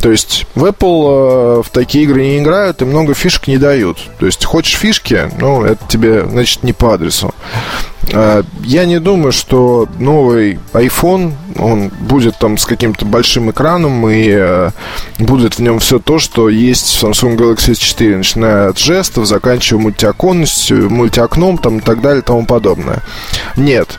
[0.00, 3.98] То есть в Apple э, в такие игры не играют и много фишек не дают.
[4.18, 7.34] То есть хочешь фишки, ну, это тебе, значит, не по адресу.
[8.10, 14.28] Э, я не думаю, что новый iPhone, он будет там с каким-то большим экраном и
[14.28, 14.70] э,
[15.18, 19.82] будет в нем все то, что есть в Samsung Galaxy S4, начиная от жестов, заканчивая
[19.82, 23.02] мультиоконностью, мультиокном там, и так далее и тому подобное.
[23.56, 23.98] Нет.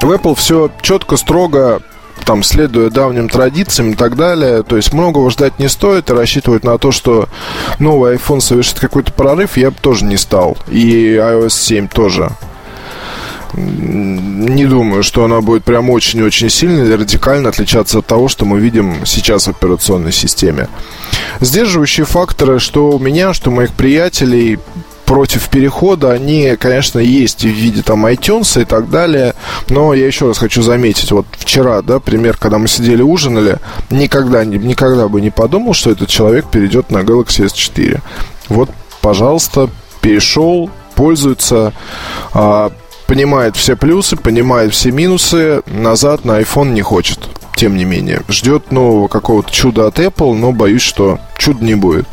[0.00, 1.80] В Apple все четко, строго
[2.24, 4.62] там, следуя давним традициям и так далее.
[4.62, 7.28] То есть многого ждать не стоит и рассчитывать на то, что
[7.78, 10.56] новый iPhone совершит какой-то прорыв, я бы тоже не стал.
[10.68, 12.32] И iOS 7 тоже
[13.54, 18.60] не думаю, что она будет прям очень-очень сильно или радикально отличаться от того, что мы
[18.60, 20.68] видим сейчас в операционной системе.
[21.40, 24.58] Сдерживающие факторы, что у меня, что у моих приятелей
[25.04, 29.34] против перехода, они, конечно, есть в виде там iTunes и так далее,
[29.68, 33.58] но я еще раз хочу заметить, вот вчера, да, пример, когда мы сидели ужинали,
[33.90, 38.00] никогда, никогда бы не подумал, что этот человек перейдет на Galaxy S4.
[38.48, 38.70] Вот,
[39.02, 39.68] пожалуйста,
[40.00, 41.74] перешел, пользуется,
[42.32, 42.72] а,
[43.06, 47.18] понимает все плюсы, понимает все минусы, назад на iPhone не хочет.
[47.54, 52.06] Тем не менее, ждет нового какого-то чуда от Apple, но боюсь, что чуда не будет.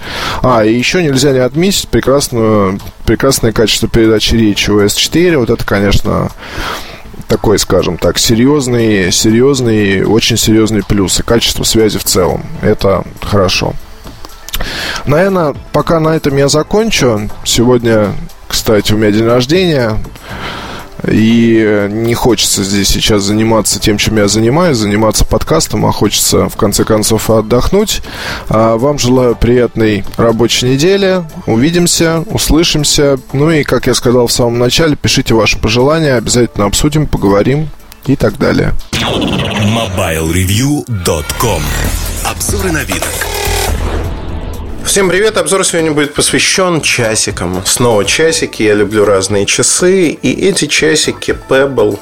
[0.44, 5.38] А, и еще нельзя не отметить прекрасную, прекрасное качество передачи речи у S4.
[5.38, 6.30] Вот это, конечно,
[7.28, 11.20] такой, скажем так, серьезный, серьезный, очень серьезный плюс.
[11.20, 12.44] И качество связи в целом.
[12.62, 13.74] Это хорошо.
[15.06, 17.30] Наверное, пока на этом я закончу.
[17.46, 18.14] Сегодня,
[18.48, 19.98] кстати, у меня день рождения.
[21.08, 26.56] И не хочется здесь сейчас заниматься тем, чем я занимаюсь, заниматься подкастом, а хочется в
[26.56, 28.02] конце концов отдохнуть.
[28.50, 31.24] А вам желаю приятной рабочей недели.
[31.46, 33.20] Увидимся, услышимся.
[33.34, 37.70] Ну и, как я сказал в самом начале, пишите ваши пожелания, обязательно обсудим, поговорим
[38.06, 38.74] и так далее.
[38.92, 41.64] MobileReview.com
[42.26, 43.04] Обзоры вид.
[44.90, 45.38] Всем привет!
[45.38, 47.64] Обзор сегодня будет посвящен часикам.
[47.64, 48.64] Снова часики.
[48.64, 50.08] Я люблю разные часы.
[50.10, 52.00] И эти часики Pebble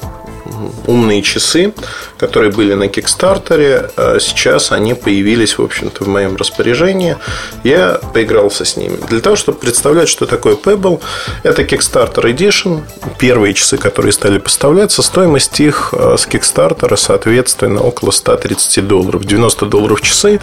[0.86, 1.74] умные часы,
[2.18, 3.90] которые были на Кикстартере.
[3.96, 7.18] А сейчас они появились, в общем-то, в моем распоряжении.
[7.64, 8.98] Я поигрался с ними.
[9.10, 11.02] Для того, чтобы представлять, что такое Pebble,
[11.44, 12.84] это Kickstarter Edition.
[13.20, 19.26] Первые часы, которые стали поставляться, стоимость их а, с Kickstarter, соответственно, около 130 долларов.
[19.26, 20.40] 90 долларов часы,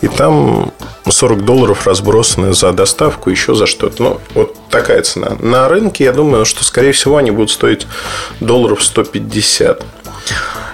[0.00, 0.72] и там
[1.08, 4.02] 40 долларов разбросаны за доставку, еще за что-то.
[4.02, 5.36] Ну, вот такая цена.
[5.40, 7.86] На рынке, я думаю, что, скорее всего, они будут стоить
[8.40, 9.39] долларов 150.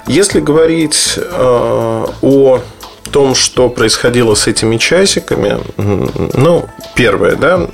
[0.07, 2.61] Если говорить э, о
[3.09, 7.69] том, что происходило с этими часиками, ну, первое, да,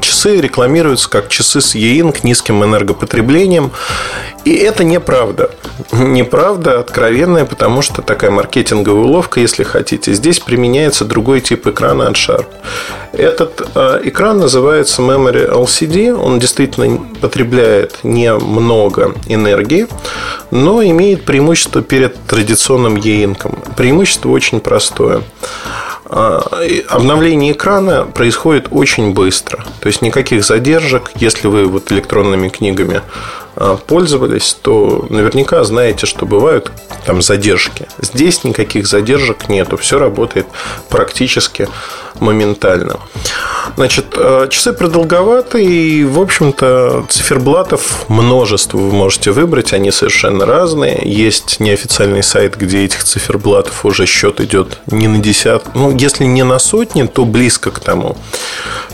[0.00, 3.70] часы рекламируются как часы с ЕИН низким энергопотреблением,
[4.44, 5.50] и это неправда.
[5.92, 10.12] Неправда откровенная, потому что такая маркетинговая уловка, если хотите.
[10.12, 12.46] Здесь применяется другой тип экрана от Sharp.
[13.12, 16.12] Этот э, экран называется Memory LCD.
[16.12, 19.86] Он действительно потребляет немного энергии,
[20.50, 23.58] но имеет преимущество перед традиционным E-инком.
[23.76, 25.22] Преимущество очень простое.
[26.06, 26.42] А,
[26.88, 29.64] обновление экрана происходит очень быстро.
[29.80, 31.12] То есть никаких задержек.
[31.14, 33.02] Если вы вот электронными книгами
[33.86, 36.70] пользовались, то наверняка знаете, что бывают
[37.06, 37.86] там задержки.
[38.00, 39.76] Здесь никаких задержек нету.
[39.76, 40.46] Все работает
[40.88, 41.68] практически
[42.20, 43.00] моментально.
[43.76, 51.00] Значит, э, часы продолговатые, и, в общем-то, циферблатов множество вы можете выбрать, они совершенно разные.
[51.02, 56.44] Есть неофициальный сайт, где этих циферблатов уже счет идет не на десят, ну, если не
[56.44, 58.16] на сотни, то близко к тому.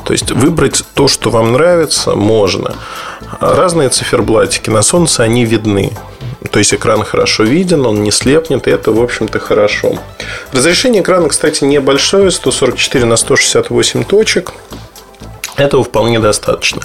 [0.04, 2.74] То есть выбрать то, что вам нравится, можно.
[3.40, 3.90] Разные
[4.50, 5.92] циферблатики на солнце, они видны.
[6.50, 9.98] То есть экран хорошо виден, он не слепнет, и это, в общем-то, хорошо.
[10.52, 14.52] Разрешение экрана, кстати, небольшое, 144 на 168 точек.
[15.56, 16.82] Этого вполне достаточно.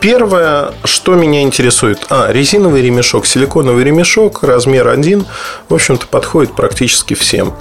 [0.00, 5.26] Первое, что меня интересует, а, резиновый ремешок, силиконовый ремешок, размер 1,
[5.68, 7.54] в общем-то, подходит практически всем.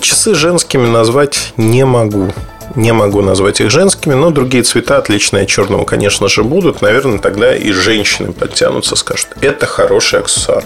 [0.00, 2.32] Часы женскими назвать не могу.
[2.74, 6.82] Не могу назвать их женскими, но другие цвета, отличные от черного, конечно же, будут.
[6.82, 10.64] Наверное, тогда и женщины подтянутся, скажут, это хороший аксессуар.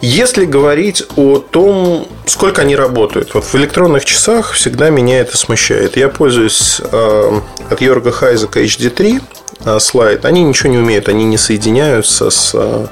[0.00, 5.96] Если говорить о том, сколько они работают, вот в электронных часах всегда меня это смущает.
[5.96, 9.20] Я пользуюсь э, от Йорга Хайзека HD3
[9.64, 10.24] э, слайд.
[10.24, 12.86] Они ничего не умеют, они не соединяются с э,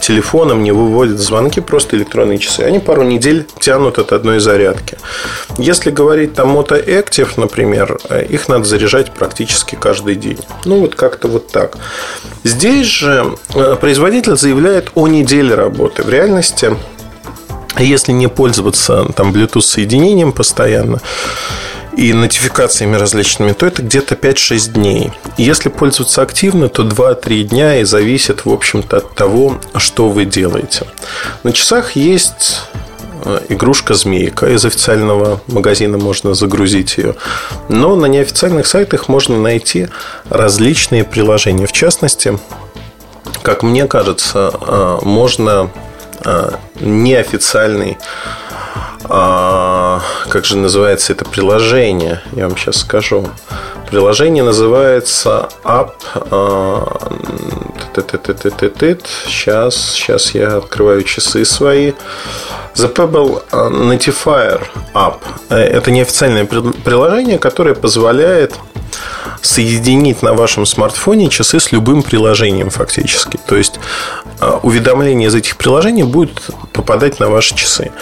[0.00, 2.60] телефоном, не выводят звонки, просто электронные часы.
[2.60, 4.98] Они пару недель тянут от одной зарядки.
[5.58, 10.38] Если говорить там Active, например, э, их надо заряжать практически каждый день.
[10.64, 11.76] Ну, вот как-то вот так.
[12.44, 16.02] Здесь же э, производитель заявляет о неделе работы.
[16.02, 16.76] В реальности,
[17.78, 21.00] если не пользоваться там Bluetooth соединением постоянно,
[21.96, 25.12] и нотификациями различными, то это где-то 5-6 дней.
[25.36, 30.86] Если пользоваться активно, то 2-3 дня и зависит, в общем-то, от того, что вы делаете.
[31.42, 32.60] На часах есть
[33.24, 34.46] э, игрушка змейка.
[34.46, 37.16] Из официального магазина можно загрузить ее.
[37.68, 39.88] Но на неофициальных сайтах можно найти
[40.30, 41.66] различные приложения.
[41.66, 42.38] В частности,
[43.42, 45.70] как мне кажется, э, можно
[46.24, 47.98] э, неофициальный
[49.04, 52.22] а, как же называется это приложение?
[52.32, 53.28] Я вам сейчас скажу.
[53.90, 55.92] Приложение называется App.
[59.26, 61.92] Сейчас, сейчас я открываю часы свои.
[62.74, 64.62] The Pebble Notifier
[64.94, 65.18] App.
[65.50, 68.54] Это неофициальное приложение, которое позволяет
[69.40, 73.38] соединить на вашем смартфоне часы с любым приложением фактически.
[73.46, 73.80] То есть
[74.40, 77.92] а, уведомления из этих приложений будут попадать на ваши часы.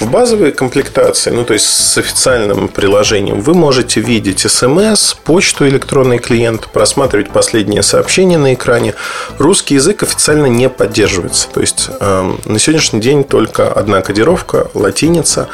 [0.00, 6.18] В базовой комплектации, ну то есть с официальным приложением, вы можете видеть смс, почту электронный
[6.18, 8.94] клиент, просматривать последние сообщения на экране.
[9.38, 11.48] Русский язык официально не поддерживается.
[11.48, 15.48] То есть на сегодняшний день только одна кодировка, латиница.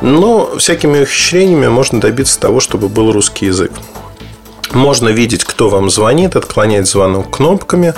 [0.00, 3.72] Но всякими ухищрениями можно добиться того, чтобы был русский язык.
[4.76, 7.94] Можно видеть, кто вам звонит, отклонять звонок кнопками.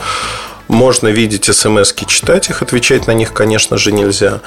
[0.68, 4.42] Можно видеть смс читать их, отвечать на них, конечно же, нельзя.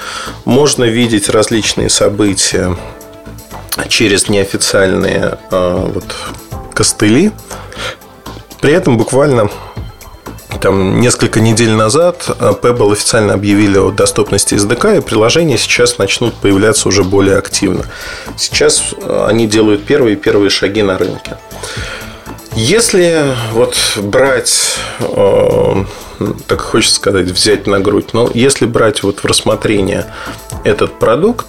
[0.46, 2.74] Можно видеть различные события
[3.88, 6.04] через неофициальные э, вот,
[6.72, 7.32] костыли.
[8.62, 9.50] При этом буквально
[10.62, 12.30] там несколько недель назад
[12.62, 17.84] Pebble официально объявили о доступности SDK, и приложения сейчас начнут появляться уже более активно.
[18.38, 18.94] Сейчас
[19.26, 21.36] они делают первые первые шаги на рынке.
[22.54, 25.84] Если вот брать, э,
[26.46, 30.06] так хочется сказать, взять на грудь, но если брать вот в рассмотрение
[30.62, 31.46] этот продукт,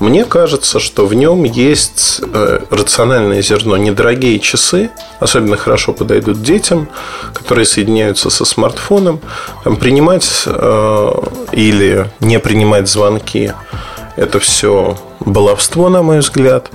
[0.00, 3.76] мне кажется, что в нем есть э, рациональное зерно.
[3.76, 4.90] Недорогие часы
[5.20, 6.88] особенно хорошо подойдут детям,
[7.34, 9.20] которые соединяются со смартфоном.
[9.64, 11.12] Там, принимать э,
[11.52, 13.52] или не принимать звонки–
[14.18, 16.70] это все баловство, на мой взгляд.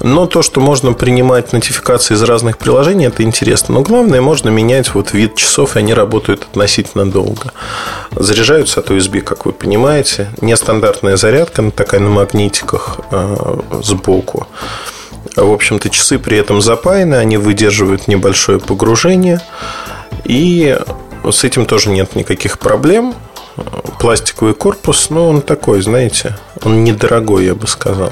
[0.00, 3.74] Но то, что можно принимать нотификации из разных приложений, это интересно.
[3.74, 7.52] Но главное, можно менять вот вид часов, и они работают относительно долго.
[8.10, 10.30] Заряжаются от USB, как вы понимаете.
[10.40, 14.46] Нестандартная зарядка, такая на магнитиках э, сбоку.
[15.34, 19.40] В общем-то, часы при этом запаяны, они выдерживают небольшое погружение.
[20.24, 20.78] И
[21.30, 23.14] с этим тоже нет никаких проблем
[23.98, 28.10] пластиковый корпус, но он такой, знаете, он недорогой, я бы сказал.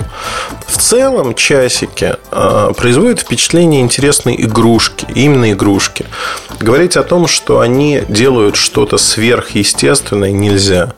[0.67, 6.07] В целом часики а, производят впечатление интересной игрушки, именно игрушки.
[6.61, 10.95] Говорить о том, что они делают что-то сверхъестественное, нельзя.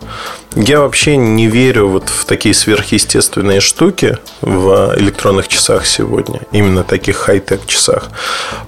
[0.58, 7.16] Я вообще не верю вот в такие сверхъестественные штуки в электронных часах сегодня, именно таких
[7.16, 8.08] хай-тек часах.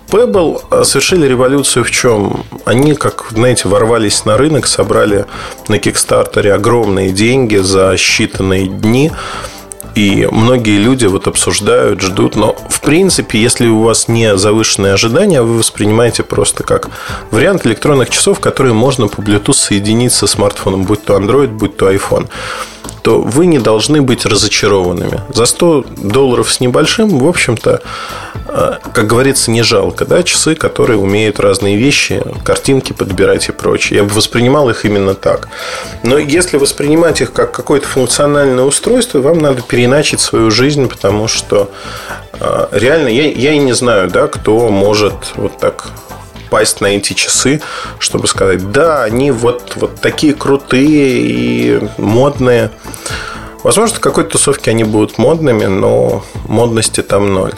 [0.09, 2.45] Pebble совершили революцию в чем?
[2.67, 5.25] Они, как, знаете, ворвались на рынок, собрали
[5.69, 9.11] на Кикстартере огромные деньги за считанные дни–
[9.99, 12.37] и многие люди вот обсуждают, ждут.
[12.37, 16.89] Но, в принципе, если у вас не завышенные ожидания, вы воспринимаете просто как
[17.33, 21.91] вариант электронных часов, которые можно по Bluetooth соединить со смартфоном, будь то Android, будь то
[21.91, 22.29] iPhone
[23.09, 25.23] что вы не должны быть разочарованными.
[25.33, 27.81] За 100 долларов с небольшим, в общем-то,
[28.49, 30.05] э, как говорится, не жалко.
[30.05, 30.23] Да?
[30.23, 34.01] Часы, которые умеют разные вещи, картинки подбирать и прочее.
[34.01, 35.49] Я бы воспринимал их именно так.
[36.03, 41.71] Но если воспринимать их как какое-то функциональное устройство, вам надо переначить свою жизнь, потому что
[42.39, 45.87] э, реально я, я и не знаю, да, кто может вот так
[46.51, 47.61] пасть на эти часы,
[47.99, 52.71] чтобы сказать, да, они вот, вот такие крутые и модные.
[53.63, 57.55] Возможно, в какой-то тусовке они будут модными, но модности там ноль.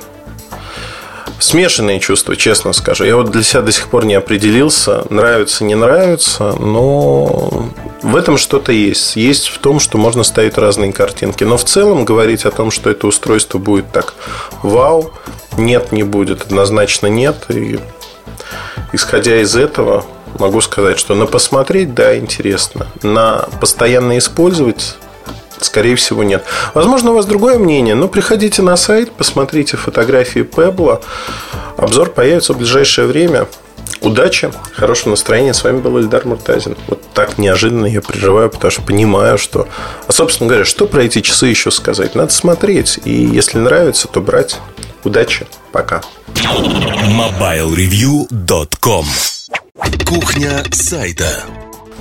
[1.39, 3.05] Смешанные чувства, честно скажу.
[3.05, 7.71] Я вот для себя до сих пор не определился, нравится, не нравится, но
[8.03, 9.17] в этом что-то есть.
[9.17, 11.45] Есть в том, что можно ставить разные картинки.
[11.45, 14.15] Но в целом говорить о том, что это устройство будет так
[14.63, 15.13] вау,
[15.57, 16.43] нет, не будет.
[16.43, 17.47] Однозначно нет.
[17.49, 17.79] И
[18.93, 20.05] исходя из этого,
[20.39, 22.87] могу сказать, что на посмотреть, да, интересно.
[23.03, 24.97] На постоянно использовать
[25.61, 26.45] Скорее всего, нет.
[26.73, 31.03] Возможно, у вас другое мнение, но приходите на сайт, посмотрите фотографии Пебла.
[31.77, 33.47] Обзор появится в ближайшее время.
[34.01, 35.53] Удачи, хорошего настроения.
[35.53, 36.77] С вами был Эльдар Муртазин.
[36.87, 39.69] Вот так неожиданно я переживаю, потому что понимаю, что...
[40.07, 42.15] А, собственно говоря, что про эти часы еще сказать?
[42.15, 42.99] Надо смотреть.
[43.05, 44.59] И если нравится, то брать.
[45.05, 45.47] Удачи.
[45.73, 46.01] Пока.
[46.35, 49.07] MobileReview.com
[50.07, 51.45] Кухня сайта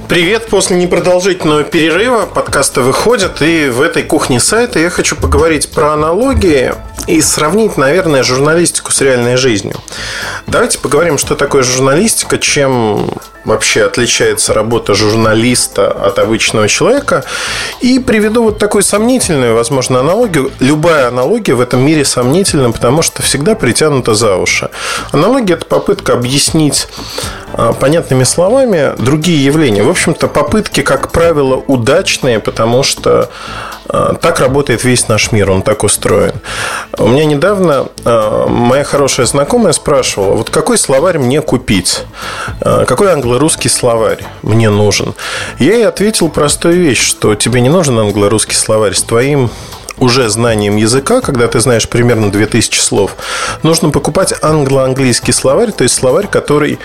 [0.09, 5.93] Привет, после непродолжительного перерыва подкасты выходят, и в этой кухне сайта я хочу поговорить про
[5.93, 6.73] аналогии
[7.05, 9.75] и сравнить, наверное, журналистику с реальной жизнью.
[10.47, 13.11] Давайте поговорим, что такое журналистика, чем
[13.45, 17.23] вообще отличается работа журналиста от обычного человека.
[17.81, 20.51] И приведу вот такую сомнительную, возможно, аналогию.
[20.59, 24.69] Любая аналогия в этом мире сомнительна, потому что всегда притянута за уши.
[25.11, 26.87] Аналогия– это попытка объяснить
[27.79, 29.83] понятными словами другие явления.
[29.83, 33.29] В общем-то, попытки, как правило, удачные, потому что
[33.87, 36.33] а, так работает весь наш мир, он так устроен.
[36.97, 42.03] У меня недавно а, моя хорошая знакомая спрашивала, вот какой словарь мне купить?
[42.61, 45.15] Какой англо-русский словарь мне нужен?
[45.57, 49.49] Я ей ответил простую вещь, что тебе не нужен англо-русский словарь с твоим
[49.97, 53.15] уже знанием языка, когда ты знаешь примерно 2000 слов,
[53.63, 56.79] нужно покупать англо-английский словарь, то есть словарь, который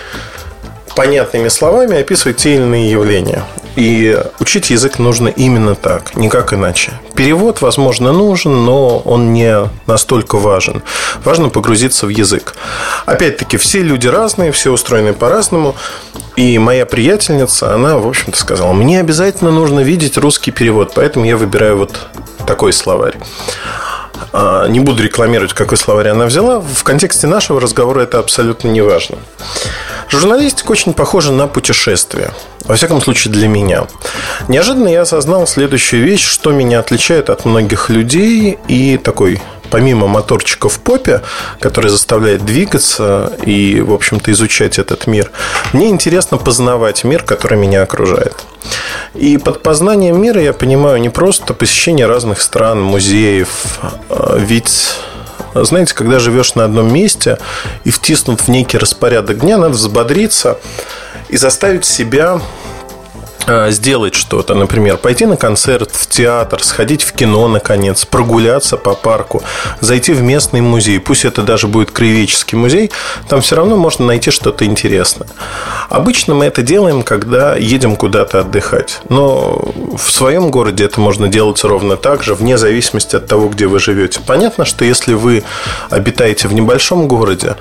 [0.95, 3.43] понятными словами описывать те или иные явления.
[3.75, 6.93] И учить язык нужно именно так, никак иначе.
[7.13, 10.81] Перевод, возможно, нужен, но он не настолько важен.
[11.25, 12.55] Важно погрузиться в язык.
[13.05, 15.75] Опять-таки, все люди разные, все устроены по-разному.
[16.37, 21.35] И моя приятельница, она, в общем-то, сказала, мне обязательно нужно видеть русский перевод, поэтому я
[21.35, 21.99] выбираю вот
[22.47, 23.15] такой словарь.
[24.33, 26.59] А, не буду рекламировать, какой словарь она взяла.
[26.59, 29.17] В контексте нашего разговора это абсолютно не важно.
[30.09, 32.31] Журналистика очень похожа на путешествие.
[32.65, 33.87] Во всяком случае, для меня.
[34.47, 39.41] Неожиданно я осознал следующую вещь, что меня отличает от многих людей и такой
[39.75, 41.21] помимо моторчика в попе,
[41.59, 45.31] который заставляет двигаться и, в общем-то, изучать этот мир,
[45.73, 48.37] мне интересно познавать мир, который меня окружает.
[49.15, 53.49] И под познанием мира я понимаю не просто посещение разных стран, музеев,
[54.07, 54.95] а ведь
[55.53, 57.37] знаете, когда живешь на одном месте
[57.83, 60.57] и втиснут в некий распорядок дня, надо взбодриться
[61.27, 62.39] и заставить себя
[63.69, 69.43] сделать что-то, например, пойти на концерт, в театр, сходить в кино, наконец, прогуляться по парку,
[69.81, 72.91] зайти в местный музей, пусть это даже будет краеведческий музей,
[73.29, 75.27] там все равно можно найти что-то интересное.
[75.89, 81.63] Обычно мы это делаем, когда едем куда-то отдыхать, но в своем городе это можно делать
[81.63, 84.19] ровно так же, вне зависимости от того, где вы живете.
[84.25, 85.43] Понятно, что если вы
[85.89, 87.55] обитаете в небольшом городе,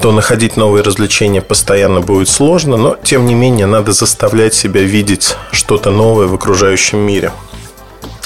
[0.00, 5.36] то находить новые развлечения постоянно будет сложно, но тем не менее надо заставлять себя видеть
[5.50, 7.32] что-то новое в окружающем мире.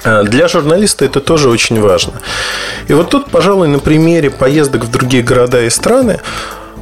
[0.04, 2.14] А, для журналиста это тоже очень важно.
[2.86, 6.20] И вот тут, пожалуй, на примере поездок в другие города и страны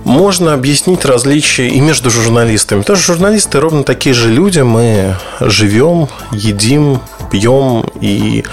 [0.05, 2.81] можно объяснить различия и между журналистами.
[2.81, 4.61] Потому что журналисты ровно такие же люди.
[4.61, 8.45] Мы живем, едим, пьем и,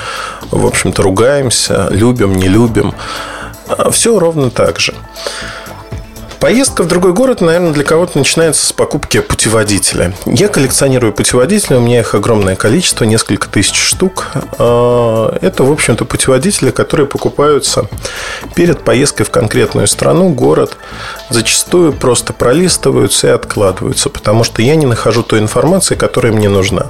[0.49, 2.93] в общем-то, ругаемся, любим, не любим.
[3.67, 4.93] А, Все ровно так же.
[6.41, 10.15] Поездка в другой город, наверное, для кого-то начинается с покупки путеводителя.
[10.25, 14.31] Я коллекционирую путеводители, у меня их огромное количество, несколько тысяч штук.
[14.57, 17.85] А, это, в общем-то, путеводители, которые покупаются
[18.55, 20.77] перед поездкой в конкретную страну, город.
[21.29, 26.87] Зачастую просто пролистываются и откладываются, потому что я не нахожу той информации, которая мне нужна.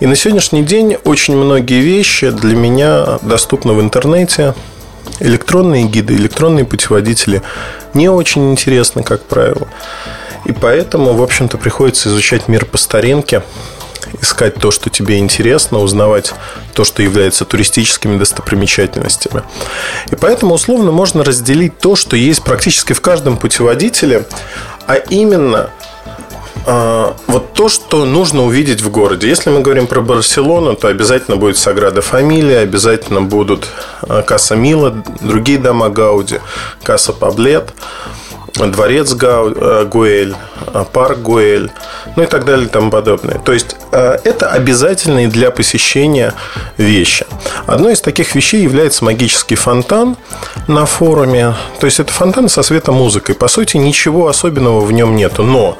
[0.00, 4.54] И на сегодняшний день очень многие вещи для меня доступны в интернете,
[5.20, 7.42] электронные гиды, электронные путеводители
[7.94, 9.68] не очень интересны, как правило.
[10.44, 13.42] И поэтому, в общем-то, приходится изучать мир по старинке
[14.20, 16.34] искать то, что тебе интересно, узнавать
[16.74, 19.42] то, что является туристическими достопримечательностями.
[20.10, 24.26] И поэтому условно можно разделить то, что есть практически в каждом путеводителе,
[24.86, 25.70] а именно
[26.66, 29.28] вот то, что нужно увидеть в городе.
[29.28, 33.68] Если мы говорим про Барселону, то обязательно будет Саграда Фамилия, обязательно будут
[34.02, 36.40] а, Касса Мила, другие дома Гауди,
[36.82, 37.72] Касса Паблет
[38.54, 40.34] дворец э, Гуэль,
[40.72, 41.72] э, парк Гуэль,
[42.16, 43.38] ну и так далее и тому подобное.
[43.38, 46.34] То есть это обязательные для посещения
[46.76, 47.26] вещи.
[47.66, 50.16] Одной из таких вещей является магический фонтан
[50.68, 51.54] на форуме.
[51.80, 53.34] То есть это фонтан со светомузыкой.
[53.34, 55.42] По сути, ничего особенного в нем нету.
[55.42, 55.78] Но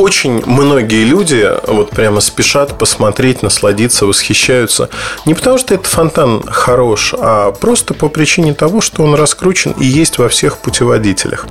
[0.00, 4.88] очень многие люди вот прямо спешат посмотреть, насладиться, восхищаются.
[5.26, 9.84] Не потому, что этот фонтан хорош, а просто по причине того, что он раскручен и
[9.84, 11.46] есть во всех путеводителях.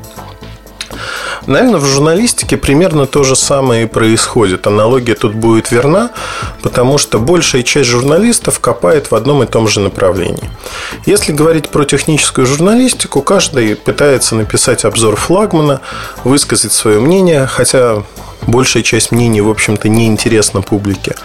[1.45, 4.67] Наверное, в журналистике примерно то же самое и происходит.
[4.67, 6.11] Аналогия тут будет верна,
[6.61, 10.49] потому что большая часть журналистов копает в одном и том же направлении.
[11.05, 15.81] Если говорить про техническую журналистику, каждый пытается написать обзор флагмана,
[16.23, 18.03] высказать свое мнение, хотя
[18.47, 21.15] большая часть мнений, в общем-то, не интересна публике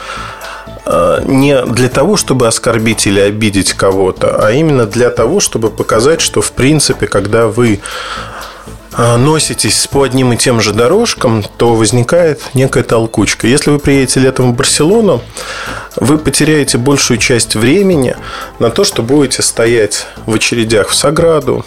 [0.87, 6.21] а, не для того, чтобы оскорбить или обидеть кого-то, а именно для того, чтобы показать,
[6.21, 7.81] что в принципе, когда вы
[8.97, 13.47] носитесь по одним и тем же дорожкам, то возникает некая толкучка.
[13.47, 15.23] Если вы приедете летом в Барселону,
[15.97, 18.17] вы потеряете большую часть времени
[18.59, 21.65] на то, что будете стоять в очередях в Саграду,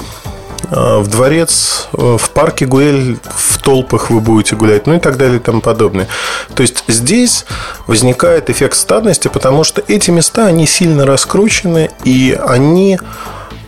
[0.70, 5.38] а, в дворец, в парке Гуэль, в толпах вы будете гулять, ну и так далее
[5.38, 6.08] и тому подобное.
[6.56, 7.46] То есть здесь
[7.86, 13.00] возникает эффект стадности, потому что эти места, они сильно раскручены, и они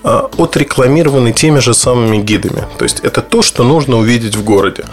[0.04, 2.64] отрекламированы теми же самыми гидами.
[2.78, 4.86] То есть это то, что нужно увидеть в городе.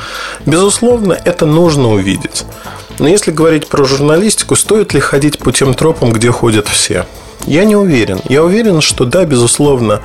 [0.44, 2.44] Безусловно, это нужно увидеть.
[2.98, 7.06] Но если говорить про журналистику, стоит ли ходить по тем тропам, где ходят все?
[7.46, 8.20] Я не уверен.
[8.28, 10.02] Я уверен, что да, безусловно,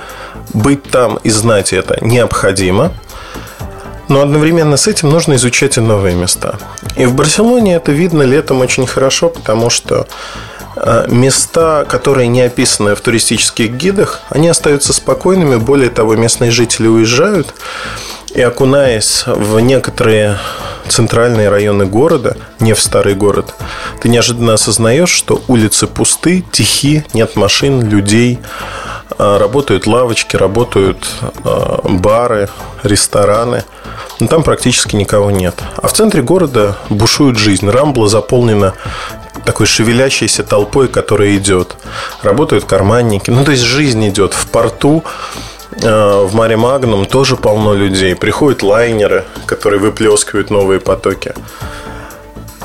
[0.54, 2.94] быть там и знать это необходимо.
[4.10, 6.60] Но одновременно с этим нужно изучать и новые места.
[6.98, 10.06] И в Барселоне это видно летом очень хорошо, потому что
[11.08, 15.58] места, которые не описаны в туристических гидах, они остаются спокойными.
[15.58, 17.54] Более того, местные жители уезжают
[18.34, 20.38] и окунаясь в некоторые
[20.88, 23.54] центральные районы города, не в старый город,
[24.02, 28.40] ты неожиданно осознаешь, что улицы пусты, тихи, нет машин, людей,
[29.18, 31.08] э, работают лавочки, работают
[31.44, 32.50] э, бары,
[32.84, 33.64] рестораны,
[34.20, 35.56] но там практически никого нет.
[35.78, 37.70] А в центре города бушует жизнь.
[37.70, 38.74] Рамбла заполнена
[39.46, 41.76] такой шевелящейся толпой, которая идет.
[42.22, 43.30] Работают карманники.
[43.30, 45.04] Ну, то есть жизнь идет в порту.
[45.82, 48.16] Э, в Маре Магнум тоже полно людей.
[48.16, 51.34] Приходят лайнеры, которые выплескивают новые потоки.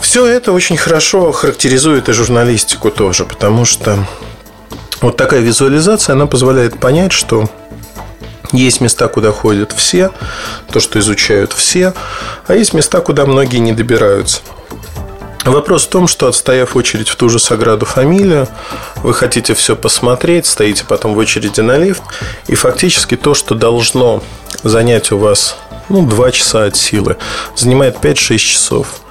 [0.01, 3.99] Все это очень хорошо характеризует и журналистику тоже, потому что
[5.01, 7.49] вот такая визуализация, она позволяет понять, что
[8.53, 10.11] есть места, куда ходят все,
[10.71, 11.93] то, что изучают все,
[12.47, 14.41] а есть места, куда многие не добираются.
[15.47, 18.49] Вопрос в том, что отстояв очередь в ту же Саграду Фамилию,
[18.97, 22.03] вы хотите все посмотреть, стоите потом в очереди на лифт,
[22.49, 24.25] и фактически то, что должно
[24.65, 25.57] занять у вас
[25.89, 27.17] ну, 2 часа от силы,
[27.55, 29.01] занимает 5-6 часов–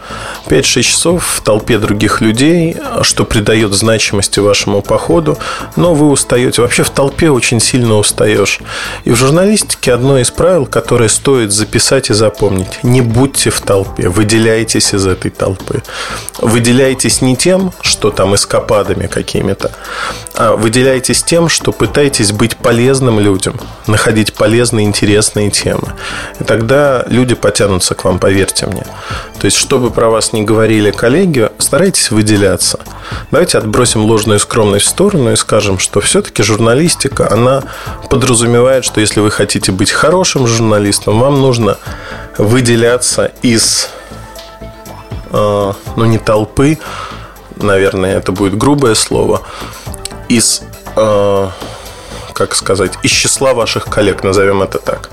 [0.47, 5.37] 5-6 часов в толпе других людей, что придает значимости вашему походу,
[5.75, 6.61] но вы устаете.
[6.61, 8.59] Вообще в толпе очень сильно устаешь.
[9.03, 12.83] И в журналистике одно из правил, которое стоит записать и запомнить.
[12.83, 15.81] Не будьте в толпе, выделяйтесь из этой толпы.
[16.39, 19.71] Выделяйтесь не тем, что там эскападами какими-то,
[20.35, 25.93] а выделяйтесь тем, что пытаетесь быть полезным людям, находить полезные, интересные темы.
[26.39, 28.85] И тогда люди потянутся к вам, поверьте мне.
[29.39, 32.79] То есть, чтобы про вас не говорили коллеги, старайтесь выделяться.
[33.31, 37.63] Давайте отбросим ложную скромность в сторону и скажем, что все-таки журналистика, она
[38.09, 41.77] подразумевает, что если вы хотите быть хорошим журналистом, вам нужно
[42.37, 43.89] выделяться из,
[45.31, 46.77] э, ну не толпы,
[47.55, 49.43] наверное, это будет грубое слово,
[50.27, 50.61] из
[50.97, 51.49] э,
[52.35, 55.09] как сказать, из числа ваших коллег, назовем это так.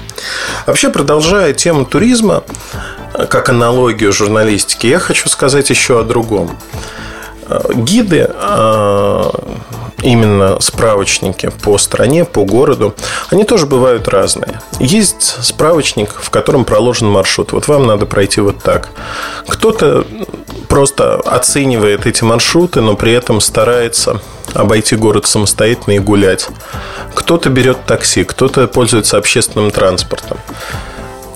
[0.66, 2.43] Вообще, продолжая тему туризма,
[3.31, 6.59] как аналогию журналистики, я хочу сказать еще о другом.
[7.74, 9.30] Гиды, а,
[10.03, 12.94] именно справочники по стране, по городу,
[13.30, 14.61] они тоже бывают разные.
[14.80, 17.53] Есть справочник, в котором проложен маршрут.
[17.53, 18.90] Вот вам надо пройти вот так.
[19.46, 20.05] Кто-то
[20.68, 24.20] просто оценивает эти маршруты, но при этом старается
[24.55, 26.48] обойти город самостоятельно и гулять.
[27.14, 30.38] Кто-то берет такси, кто-то пользуется общественным транспортом.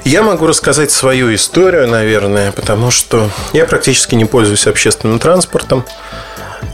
[0.07, 5.85] Я могу рассказать свою историю, наверное, потому что я практически не пользуюсь общественным транспортом.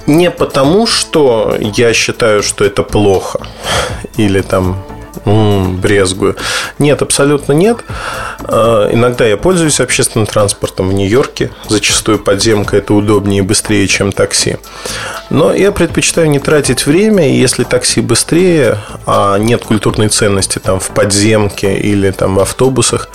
[0.07, 3.41] Не потому, что я считаю, что это плохо
[4.18, 4.85] или там
[5.25, 6.37] брезгую.
[6.79, 7.79] Нет, абсолютно нет.
[8.45, 11.51] А, иногда я пользуюсь общественным транспортом в Нью-Йорке.
[11.69, 14.57] Зачастую подземка это удобнее и быстрее, чем такси.
[15.31, 20.81] Но я предпочитаю не тратить время, и если такси быстрее, а нет культурной ценности там
[20.81, 23.09] в подземке или там в автобусах,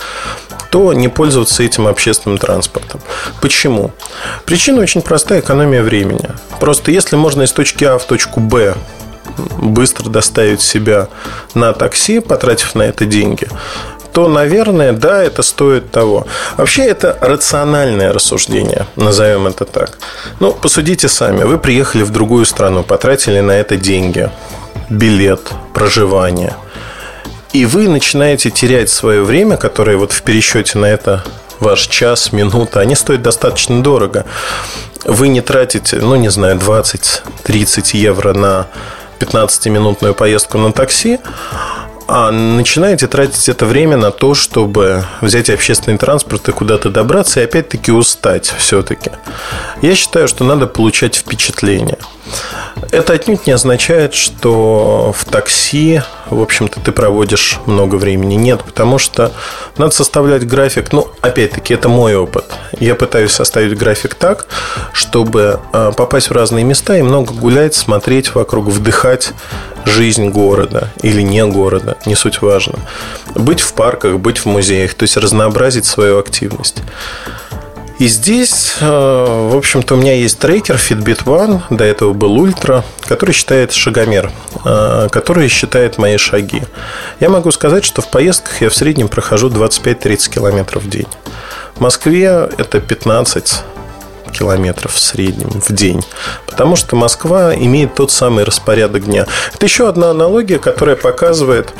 [0.70, 3.00] то не пользоваться этим общественным транспортом.
[3.40, 3.92] Почему?
[4.44, 6.28] Причина очень простая– экономия времени.
[6.60, 8.74] Просто если можно из точки А в точку Б
[9.58, 11.08] быстро доставить себя
[11.54, 13.48] на такси, потратив на это деньги,
[14.12, 16.26] то, наверное, да, это стоит того.
[16.56, 19.98] Вообще, это рациональное рассуждение, назовем это так.
[20.40, 21.44] Ну, посудите сами.
[21.44, 24.30] Вы приехали в другую страну, потратили на это деньги,
[24.88, 25.40] билет,
[25.74, 26.56] проживание.
[27.52, 31.24] И вы начинаете терять свое время, которое вот в пересчете на это
[31.60, 34.24] ваш час, минута, они стоят достаточно дорого.
[35.04, 38.66] Вы не тратите, ну, не знаю, 20-30 евро на
[39.18, 41.18] 15-минутную поездку на такси,
[42.08, 47.44] а начинаете тратить это время на то, чтобы взять общественный транспорт и куда-то добраться, и
[47.44, 49.10] опять-таки устать все-таки.
[49.82, 51.98] Я считаю, что надо получать впечатление.
[52.90, 56.00] Это отнюдь не означает, что в такси,
[56.30, 58.34] в общем-то, ты проводишь много времени.
[58.36, 59.32] Нет, потому что
[59.76, 60.92] надо составлять график.
[60.92, 62.44] Ну, опять-таки, это мой опыт.
[62.78, 64.46] Я пытаюсь составить график так,
[64.92, 69.32] чтобы э, попасть в разные места и много гулять, смотреть вокруг, вдыхать
[69.88, 72.78] жизнь города или не города, не суть важно.
[73.34, 76.82] Быть в парках, быть в музеях, то есть разнообразить свою активность.
[77.98, 82.84] И здесь, э, в общем-то, у меня есть трекер Fitbit One, до этого был Ultra,
[83.08, 84.30] который считает шагомер,
[84.64, 86.62] э, который считает мои шаги.
[87.18, 91.08] Я могу сказать, что в поездках я в среднем прохожу 25-30 километров в день.
[91.74, 93.64] В Москве это 15
[94.28, 96.02] километров в среднем в день.
[96.46, 99.26] Потому что Москва имеет тот самый распорядок дня.
[99.54, 101.72] Это еще одна аналогия, которая показывает,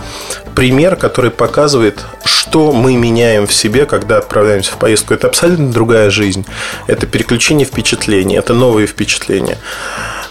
[0.55, 5.15] пример, который показывает, что мы меняем в себе, когда отправляемся в поездку.
[5.15, 6.47] Это абсолютно другая жизнь.
[6.87, 9.59] Это переключение впечатлений, это новые впечатления.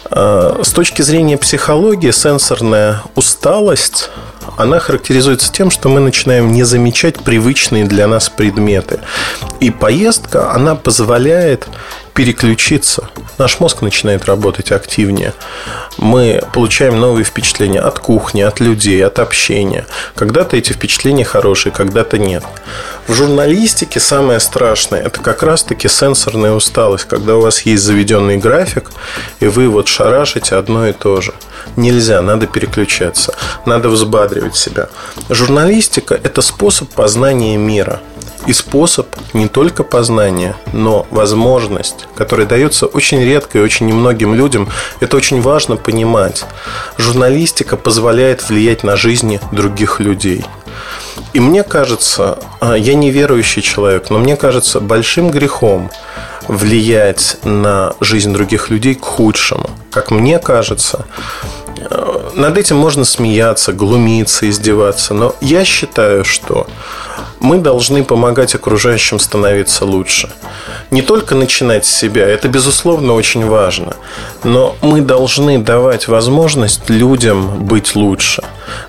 [0.09, 4.09] А, с точки зрения психологии, сенсорная усталость
[4.57, 8.99] она характеризуется тем, что мы начинаем не замечать привычные для нас предметы.
[9.59, 11.67] И поездка, она позволяет
[12.17, 13.09] переключиться.
[13.37, 15.35] Наш мозг начинает работать активнее.
[15.99, 19.85] Мы получаем новые впечатления от кухни, от людей, от общения.
[20.15, 22.43] Когда-то эти впечатления хорошие, когда-то нет.
[23.07, 28.89] В журналистике самое страшное– это как раз-таки сенсорная усталость, когда у вас есть заведенный график,
[29.39, 31.35] и вы вот шарашите одно и то же.
[31.75, 33.35] Нельзя, надо переключаться,
[33.67, 34.89] надо взбадривать себя.
[35.29, 38.01] Журналистика– это способ познания мира–
[38.47, 44.69] и способ не только познания, но возможность, которая дается очень редко и очень немногим людям.
[45.01, 46.45] Это очень важно понимать.
[46.97, 50.45] Журналистика позволяет влиять на жизни других людей.
[51.33, 55.91] И мне кажется, а, я не верующий человек, но мне кажется большим грехом
[56.47, 59.69] влиять на жизнь других людей к худшему.
[59.91, 61.05] Как мне кажется,
[61.77, 66.67] э, над этим можно смеяться, глумиться, издеваться, но я считаю, что
[67.39, 70.29] мы должны помогать окружающим становиться лучше.
[70.91, 73.95] Не только начинать с себя, это, безусловно, очень важно,
[74.43, 78.43] но мы должны давать возможность людям быть лучше,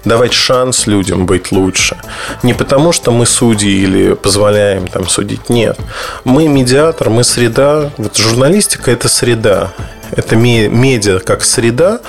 [0.05, 1.97] давать шанс людям быть лучше.
[2.43, 5.79] Не потому, что мы судьи или позволяем там судить, нет.
[6.25, 7.91] Мы медиатор, мы среда.
[7.97, 9.73] Вот журналистика– это среда.
[10.17, 12.01] Это медиа как среда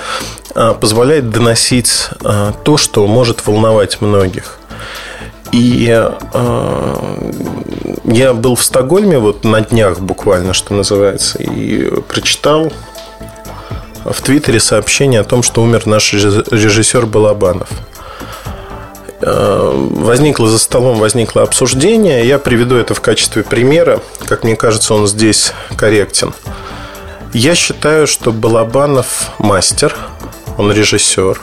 [0.54, 4.59] а, позволяет доносить а, то, что может волновать многих.
[5.52, 7.32] И э,
[8.04, 12.72] я был в Стокгольме вот на днях буквально, что называется, и прочитал
[14.04, 17.68] в Твиттере сообщение о том, что умер наш режиссер Балабанов.
[19.22, 22.26] Э, возникло за столом, возникло обсуждение.
[22.26, 24.00] Я приведу это в качестве примера.
[24.26, 26.32] Как мне кажется, он здесь корректен.
[27.32, 29.94] Я считаю, что Балабанов мастер,
[30.56, 31.40] он режиссер,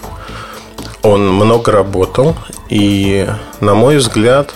[1.07, 2.35] он много работал,
[2.69, 3.27] и,
[3.61, 4.53] на мой взгляд,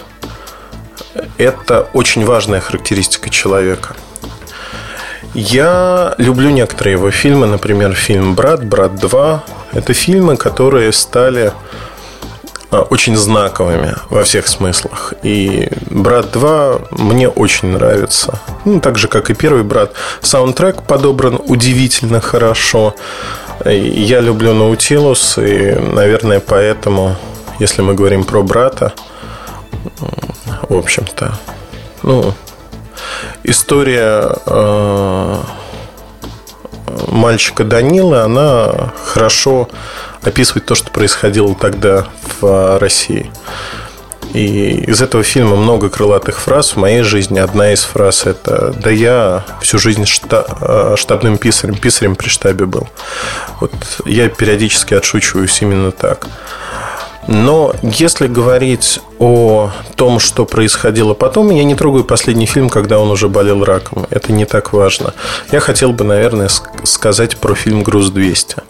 [1.38, 3.96] это очень важная характеристика человека.
[5.34, 9.40] Я люблю некоторые его фильмы, например, фильм «Брат», «Брат 2».
[9.72, 11.54] Это фильмы, которые стали
[12.70, 15.14] а, очень знаковыми во всех смыслах.
[15.24, 18.40] И «Брат 2» мне очень нравится.
[18.66, 19.94] Ну, так же, как и первый «Брат».
[20.22, 22.94] Саундтрек подобран удивительно хорошо.
[23.66, 27.16] Я люблю «Наутилус», и, наверное, поэтому
[27.60, 28.94] если мы говорим про брата,
[30.68, 31.38] в общем-то.
[32.02, 32.34] Ну,
[33.44, 35.38] история э,
[37.08, 39.70] мальчика Данила, она хорошо
[40.24, 42.08] описывает то, что происходило тогда
[42.40, 43.32] в России.
[44.34, 46.72] И из этого фильма много крылатых фраз.
[46.72, 52.16] В моей жизни одна из фраз это «Да я всю жизнь шта- штабным писарем, писарем
[52.16, 52.88] при штабе был».
[53.60, 53.74] Вот
[54.06, 56.28] я периодически отшучиваюсь именно так.
[57.28, 63.12] Но если говорить о том, что происходило потом, я не трогаю последний фильм, когда он
[63.12, 64.08] уже болел раком.
[64.10, 65.14] Это не так важно.
[65.52, 66.50] Я хотел бы, наверное,
[66.84, 68.64] сказать про фильм «Груз-200».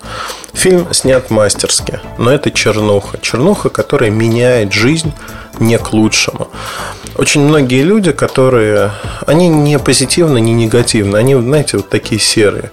[0.54, 3.18] Фильм снят мастерски, но это чернуха.
[3.22, 5.14] Чернуха, которая меняет жизнь
[5.60, 6.50] не к лучшему.
[7.16, 8.92] Очень многие люди, которые...
[9.26, 11.18] Они не позитивны, не негативны.
[11.18, 12.72] Они, знаете, вот такие серые.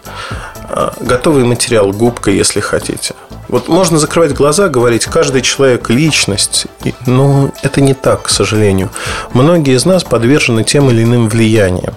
[0.68, 3.14] А, готовый материал, губка, если хотите.
[3.48, 6.66] Вот можно закрывать глаза, говорить, каждый человек– личность.
[7.06, 8.90] Но это не так, к сожалению.
[9.32, 11.94] Многие из нас подвержены тем или иным влияниям.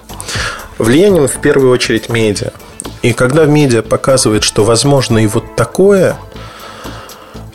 [0.78, 2.50] Влиянием в первую очередь медиа.
[3.02, 6.16] И когда медиа показывает, что возможно и вот такое–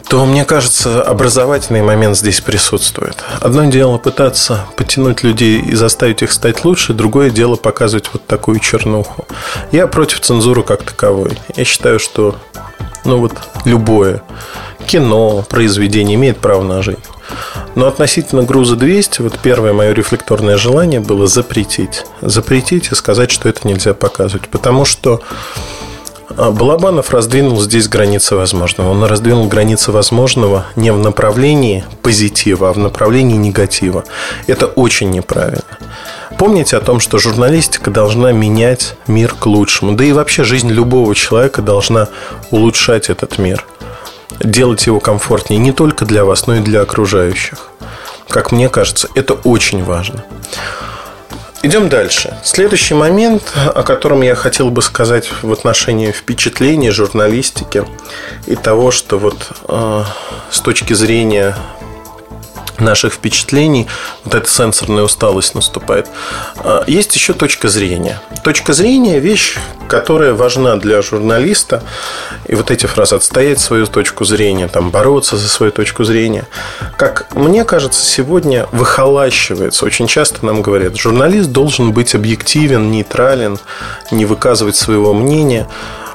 [0.09, 3.23] то, мне кажется, образовательный момент здесь присутствует.
[3.41, 8.59] Одно дело пытаться потянуть людей и заставить их стать лучше, другое дело показывать вот такую
[8.59, 9.25] чернуху.
[9.71, 11.37] Я против цензуры как таковой.
[11.55, 12.35] Я считаю, что
[13.03, 13.33] ну вот
[13.65, 14.21] любое
[14.87, 17.03] кино, произведение имеет право на жизнь.
[17.75, 22.05] Но относительно груза 200, вот первое мое рефлекторное желание было запретить.
[22.21, 24.47] Запретить и сказать, что это нельзя показывать.
[24.47, 25.21] Потому что
[26.29, 28.89] Балабанов раздвинул здесь границы возможного.
[28.89, 34.03] Он раздвинул границы возможного не в направлении позитива, а в направлении негатива.
[34.45, 35.63] Это очень неправильно.
[36.37, 39.93] Помните о том, что журналистика должна менять мир к лучшему.
[39.93, 42.09] Да и вообще жизнь любого человека должна
[42.51, 43.65] улучшать этот мир.
[44.39, 47.69] Делать его комфортнее не только для вас, но и для окружающих.
[48.29, 50.25] Как мне кажется, это очень важно.
[51.67, 52.33] Идем дальше.
[52.45, 57.83] Следующий момент, о котором я хотел бы сказать в отношении впечатлений, журналистики
[58.45, 60.03] и того, что вот э,
[60.49, 61.57] с точки зрения
[62.79, 63.87] наших впечатлений,
[64.23, 66.07] вот эта сенсорная усталость наступает.
[66.57, 68.21] А, есть еще точка зрения.
[68.43, 71.83] Точка зрения– вещь, которая важна для журналиста.
[72.47, 76.45] И вот эти фразы «отстоять свою точку зрения», там, «бороться за свою точку зрения».
[76.97, 79.85] Как мне кажется, сегодня выхолащивается.
[79.85, 83.59] Очень часто нам говорят, журналист должен быть объективен, нейтрален,
[84.11, 85.67] не выказывать своего мнения.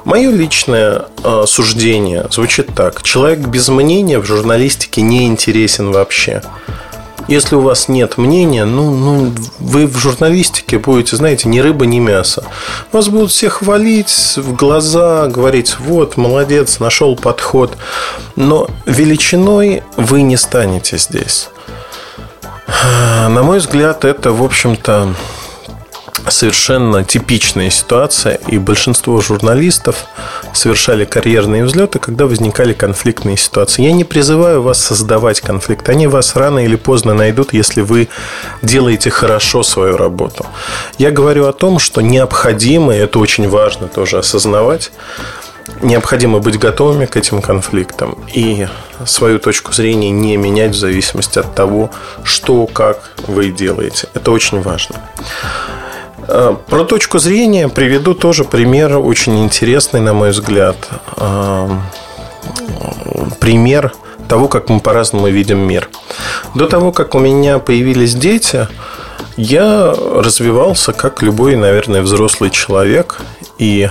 [0.05, 3.03] Мое личное э, суждение звучит так.
[3.03, 6.41] Человек без мнения в журналистике не интересен вообще.
[7.29, 11.99] Если у вас нет мнения, ну, ну, вы в журналистике будете, знаете, ни рыба, ни
[11.99, 12.43] мясо.
[12.91, 17.77] Вас будут все хвалить в глаза, говорить, вот, молодец, нашел подход.
[18.35, 21.49] Но величиной вы не станете здесь.
[23.29, 25.15] На мой взгляд, это, в общем-то,
[26.29, 30.05] совершенно типичная ситуация, и большинство журналистов
[30.53, 33.83] совершали карьерные взлеты, когда возникали конфликтные ситуации.
[33.83, 35.89] Я не призываю вас создавать конфликт.
[35.89, 38.09] Они вас рано или поздно найдут, если вы
[38.61, 40.45] делаете хорошо свою работу.
[40.97, 44.91] Я говорю о том, что необходимо, и это очень важно тоже осознавать,
[45.81, 48.67] необходимо быть готовыми к этим конфликтам и
[49.05, 51.89] свою точку зрения не менять в зависимости от того,
[52.23, 54.07] что, как вы делаете.
[54.13, 54.95] Это очень важно.
[56.27, 60.75] Э, про точку зрения приведу тоже пример очень интересный, на мой взгляд.
[61.17, 61.69] Э,
[63.39, 63.93] пример
[64.27, 65.89] того, как мы по-разному видим мир.
[66.55, 68.67] До того, как у меня появились дети,
[69.35, 73.21] я развивался как любой, наверное, взрослый человек.
[73.57, 73.89] И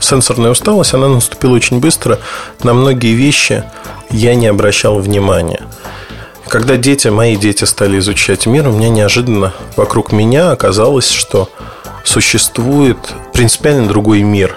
[0.00, 2.18] сенсорная усталость, она наступила очень быстро.
[2.62, 3.64] На многие вещи
[4.10, 5.62] я не обращал внимания–
[6.54, 11.48] когда дети, мои дети стали изучать мир, у меня неожиданно вокруг меня оказалось, что
[12.04, 12.96] существует
[13.32, 14.56] принципиально другой мир,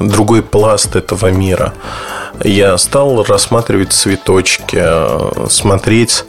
[0.00, 1.74] другой пласт этого мира.
[2.42, 4.82] Я стал рассматривать цветочки,
[5.50, 6.24] смотреть,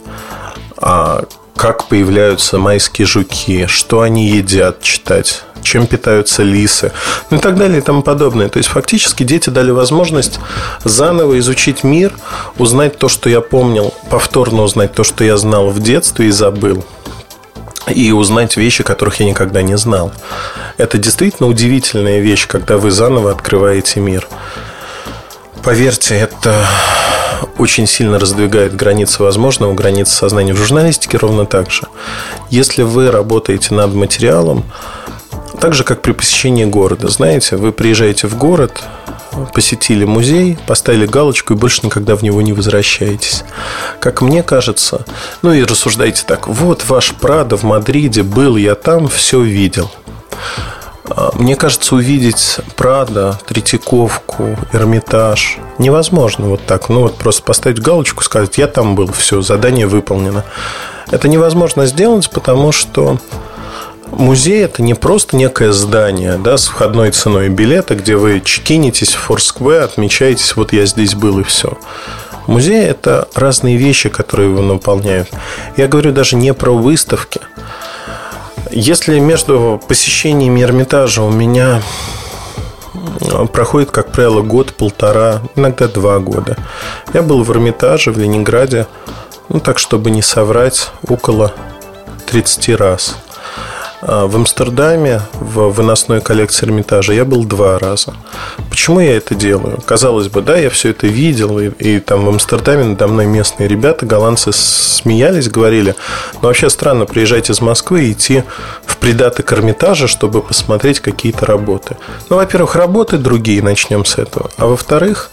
[0.76, 1.24] а,
[1.60, 6.90] как появляются майские жуки, что они едят, читать чем питаются лисы,
[7.28, 8.48] ну и так далее и тому подобное.
[8.48, 10.40] То есть, фактически дети дали возможность
[10.84, 12.14] заново изучить мир,
[12.56, 16.82] узнать то, что я помнил, повторно узнать то, что я знал в детстве и забыл
[17.88, 20.12] и узнать вещи, которых я никогда не знал.
[20.78, 24.26] Это действительно удивительная вещь, когда вы заново открываете мир.
[25.62, 26.66] Поверьте, это
[27.58, 31.82] очень сильно раздвигает границы возможного, границы сознания в журналистике ровно так же.
[32.50, 34.64] Если вы работаете над материалом,
[35.60, 37.08] так же, как при посещении города.
[37.08, 38.82] Знаете, вы приезжаете в город,
[39.54, 43.44] посетили музей, поставили галочку и больше никогда в него не возвращаетесь.
[44.00, 45.04] Как мне кажется,
[45.42, 49.90] ну и рассуждайте так, вот ваш Прада в Мадриде был, я там все видел.
[51.10, 56.88] А, мне кажется, увидеть Прада, Третьяковку, Эрмитаж невозможно вот так.
[56.88, 60.44] Ну, вот просто поставить галочку, сказать, я там был, все, задание выполнено.
[61.10, 63.18] Это невозможно сделать, потому что
[64.10, 69.18] музей это не просто некое здание да, с входной ценой билета, где вы чекинитесь в
[69.18, 71.76] Форскве, отмечаетесь, вот я здесь был и все.
[72.46, 75.28] Музей– это разные вещи, которые его наполняют.
[75.76, 77.40] Я говорю даже не про выставки.
[78.70, 81.82] Если между посещениями Эрмитажа у меня
[83.52, 86.56] проходит, как правило, год, полтора, иногда два года.
[87.12, 88.86] Я был в Эрмитаже в Ленинграде,
[89.48, 91.52] ну так, чтобы не соврать, около
[92.26, 93.16] 30 раз–
[94.02, 98.14] в Амстердаме в выносной коллекции Эрмитажа я был два раза.
[98.70, 99.78] Почему я это делаю?
[99.84, 103.68] Казалось бы, да, я все это видел, и, и там в Амстердаме надо мной местные
[103.68, 105.94] ребята, голландцы смеялись, говорили,
[106.34, 108.42] ну вообще странно приезжать из Москвы и идти
[108.86, 111.96] в придаток Эрмитажа, чтобы посмотреть какие-то работы.
[112.30, 114.50] Ну, во-первых, работы другие, начнем с этого.
[114.56, 115.30] А во-вторых,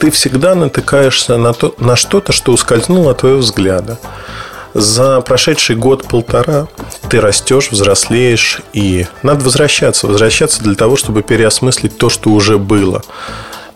[0.00, 3.98] ты всегда натыкаешься на, то, на что-то, что ускользнуло от твоего взгляда
[4.74, 6.68] за прошедший год-полтора
[7.08, 10.06] ты растешь, взрослеешь, и надо возвращаться.
[10.06, 13.02] Возвращаться для того, чтобы переосмыслить то, что уже было.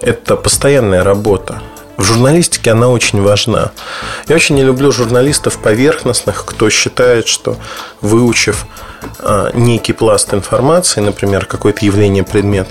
[0.01, 1.63] Это постоянная работа.
[1.97, 3.71] В журналистике она очень важна.
[4.27, 7.57] Я очень не люблю журналистов поверхностных, кто считает, что
[8.01, 8.67] выучив
[9.21, 12.69] а, некий пласт информации, например, какое-то явление, предмет,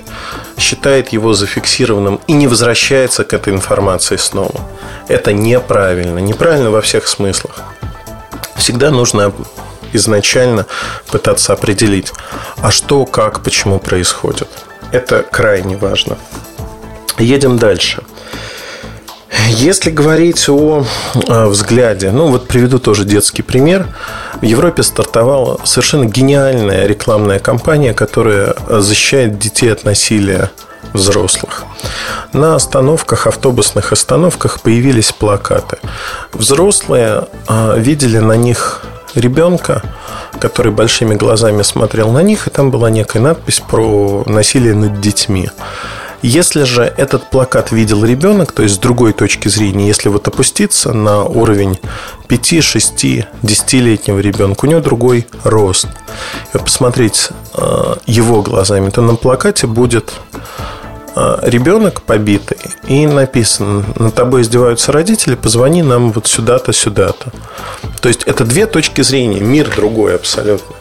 [0.58, 4.60] считает его зафиксированным и не возвращается к этой информации снова.
[5.08, 6.18] Это неправильно.
[6.18, 7.62] Неправильно во всех смыслах
[8.56, 9.32] всегда нужно
[9.92, 10.66] изначально
[11.10, 12.12] пытаться определить,
[12.58, 14.48] а что, как, почему происходит.
[14.92, 16.18] Это крайне важно.
[17.18, 18.02] Едем дальше.
[19.48, 20.86] Если говорить о,
[21.28, 23.86] о взгляде, ну вот приведу тоже детский пример.
[24.40, 30.50] В Европе стартовала совершенно гениальная рекламная кампания, которая защищает детей от насилия
[30.92, 31.64] взрослых.
[32.32, 35.78] На остановках, автобусных остановках появились плакаты.
[36.32, 38.84] Взрослые а, видели на них
[39.14, 39.82] ребенка,
[40.40, 45.50] который большими глазами смотрел на них, и там была некая надпись про насилие над детьми.
[46.26, 50.94] Если же этот плакат видел ребенок, то есть с другой точки зрения, если вот опуститься
[50.94, 51.78] на уровень
[52.28, 53.04] 5, 6,
[53.42, 55.86] 10-летнего ребенка, у него другой рост,
[56.54, 60.14] и посмотреть а, его глазами, то на плакате будет
[61.14, 62.56] а, ребенок побитый,
[62.88, 67.32] и написано, над тобой издеваются родители, позвони нам вот сюда-то, сюда-то.
[68.00, 70.74] То есть это две точки зрения, мир другой абсолютно.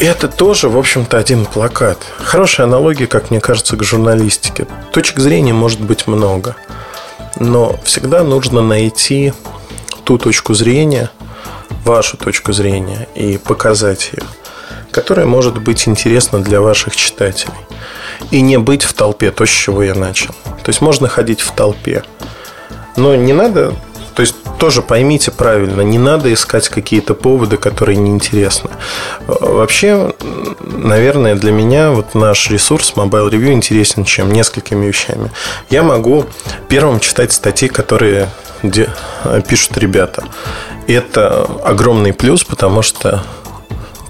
[0.00, 1.98] Это тоже, в общем-то, один плакат.
[2.20, 4.66] Хорошая аналогия, как мне кажется, к журналистике.
[4.92, 6.56] Точек зрения может быть много.
[7.36, 9.34] Но всегда нужно найти
[10.04, 11.10] ту точку зрения,
[11.84, 14.22] вашу точку зрения, и показать ее,
[14.90, 17.52] которая может быть интересна для ваших читателей
[18.30, 20.34] и не быть в толпе, то, с чего я начал.
[20.62, 22.04] То есть можно ходить в толпе.
[22.96, 23.74] Но не надо,
[24.14, 28.70] то есть тоже поймите правильно, не надо искать какие-то поводы, которые неинтересны.
[29.26, 30.12] Вообще,
[30.60, 35.30] наверное, для меня вот наш ресурс Mobile Review интересен чем несколькими вещами.
[35.70, 36.26] Я могу
[36.68, 38.28] первым читать статьи, которые
[39.48, 40.24] пишут ребята.
[40.86, 43.22] Это огромный плюс, потому что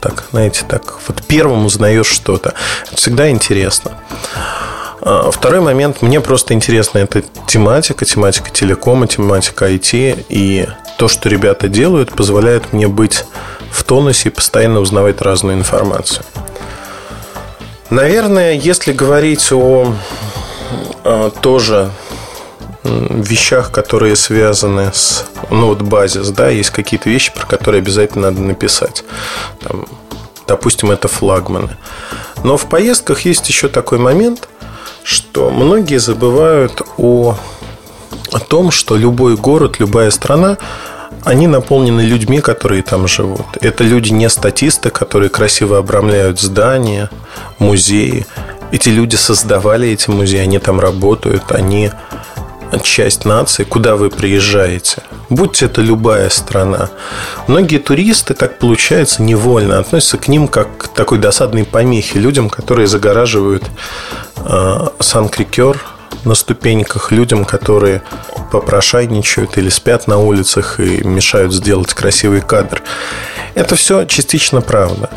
[0.00, 2.54] так, знаете, так вот первым узнаешь что-то.
[2.86, 3.92] Это всегда интересно.
[5.02, 10.68] А, второй момент, мне просто интересна эта тематика, тематика телекома, тематика IT, и
[10.98, 13.24] то, что ребята делают, позволяет мне быть
[13.70, 16.24] в тонусе и постоянно узнавать разную информацию.
[17.88, 19.94] Наверное, если говорить о,
[21.04, 21.90] о тоже
[22.84, 28.42] вещах, которые связаны с ну вот базис, да, есть какие-то вещи, про которые обязательно надо
[28.42, 29.04] написать.
[29.60, 29.86] Там,
[30.46, 31.76] допустим, это флагманы.
[32.44, 34.48] Но в поездках есть еще такой момент,
[35.10, 37.36] что многие забывают о,
[38.30, 40.56] о том, что любой город, любая страна,
[41.24, 43.46] они наполнены людьми, которые там живут.
[43.60, 47.10] Это люди не статисты, которые красиво обрамляют здания,
[47.58, 48.24] музеи.
[48.70, 51.90] Эти люди создавали эти музеи, они там работают, они
[52.78, 56.90] часть нации, куда вы приезжаете, будь это любая страна.
[57.48, 62.86] Многие туристы, так получается, невольно относятся к ним как к такой досадной помехе людям, которые
[62.86, 63.64] загораживают
[64.36, 65.80] э, Сан-Крикер
[66.24, 68.02] на ступеньках, людям, которые
[68.52, 72.82] попрошайничают или спят на улицах и мешают сделать красивый кадр.
[73.54, 75.10] Это все частично правда.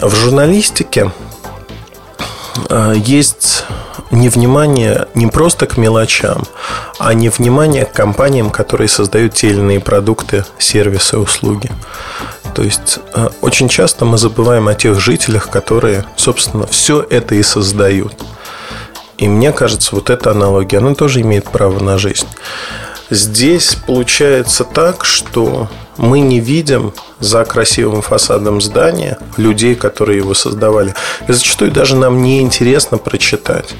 [0.00, 1.10] В журналистике
[2.94, 3.64] есть
[4.10, 6.44] невнимание не просто к мелочам,
[6.98, 11.70] а невнимание к компаниям, которые создают те или иные продукты, сервисы, услуги.
[12.54, 17.42] То есть э, очень часто мы забываем о тех жителях, которые, собственно, все это и
[17.42, 18.14] создают.
[19.18, 22.26] И мне кажется, вот эта аналогия, она тоже имеет право на жизнь.
[23.10, 30.94] Здесь получается так, что мы не видим за красивым фасадом здания людей, которые его создавали.
[31.26, 33.74] И зачастую даже нам не интересно прочитать.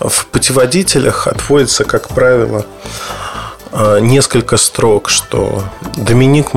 [0.00, 2.66] В путеводителях отводится, как правило,
[3.70, 5.64] а, несколько строк, что
[5.96, 6.48] Доминик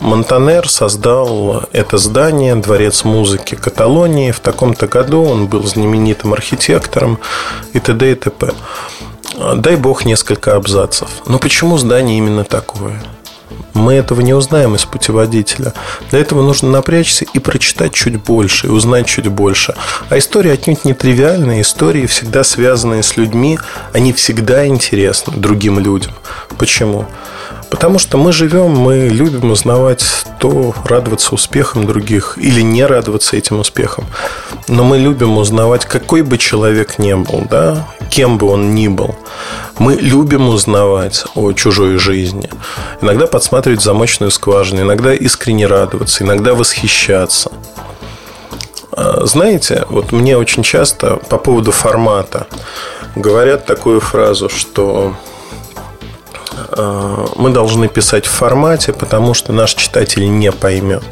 [0.00, 4.30] Монтанер создал это здание, дворец музыки Каталонии.
[4.30, 7.18] В таком-то году он был знаменитым архитектором
[7.72, 8.12] и т.д.
[8.12, 8.52] и т.п.
[9.38, 11.08] Дай бог несколько абзацев.
[11.26, 13.00] Но почему здание именно такое?
[13.72, 15.72] Мы этого не узнаем из путеводителя.
[16.10, 19.74] Для этого нужно напрячься и прочитать чуть больше, и узнать чуть больше.
[20.10, 21.62] А истории отнюдь не тривиальные.
[21.62, 23.58] Истории, всегда связанные с людьми,
[23.92, 26.12] они всегда интересны другим людям.
[26.58, 27.06] Почему?
[27.70, 30.02] Потому что мы живем, мы любим узнавать
[30.40, 34.06] то, радоваться успехам других или не радоваться этим успехам.
[34.66, 39.14] Но мы любим узнавать, какой бы человек ни был, да, кем бы он ни был.
[39.78, 42.50] Мы любим узнавать о чужой жизни.
[43.00, 47.52] Иногда подсматривать замочную скважину, иногда искренне радоваться, иногда восхищаться.
[48.92, 52.46] А, знаете, вот мне очень часто по поводу формата
[53.14, 55.14] говорят такую фразу, что
[56.70, 61.04] Э, мы должны писать в формате, потому что наш читатель не поймет.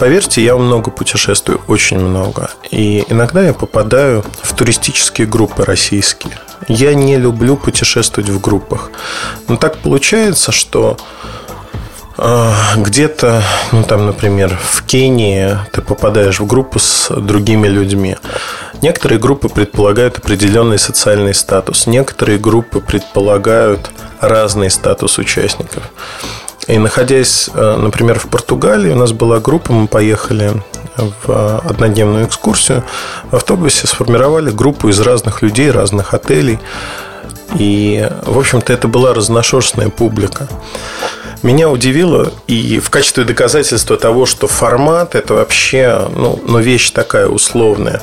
[0.00, 2.50] Поверьте, я много путешествую, очень много.
[2.70, 6.32] И иногда я попадаю в туристические группы российские.
[6.68, 8.90] Я не люблю путешествовать в группах.
[9.46, 10.96] Но так получается, что
[12.16, 18.16] э, где-то, ну там, например, в Кении ты попадаешь в группу с другими людьми.
[18.80, 25.82] Некоторые группы предполагают определенный социальный статус, некоторые группы предполагают разный статус участников.
[26.66, 30.62] И находясь, э, например, в Португалии, у нас была группа, мы поехали
[30.96, 32.84] в однодневную экскурсию.
[33.30, 36.58] В автобусе сформировали группу из разных людей, разных отелей.
[37.58, 40.48] И, в общем-то, это была разношерстная публика.
[41.42, 47.28] Меня удивило, и в качестве доказательства того, что формат это вообще ну, ну, вещь такая
[47.28, 48.02] условная,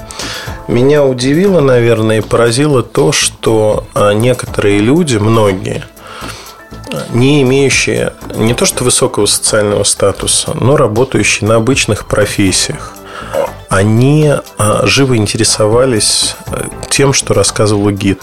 [0.67, 5.85] меня удивило, наверное, и поразило то, что а, некоторые люди, многие–
[7.09, 12.93] не имеющие не то что высокого социального статуса, но работающие на обычных профессиях,
[13.69, 18.21] они а, живо интересовались э, тем, что рассказывал гид,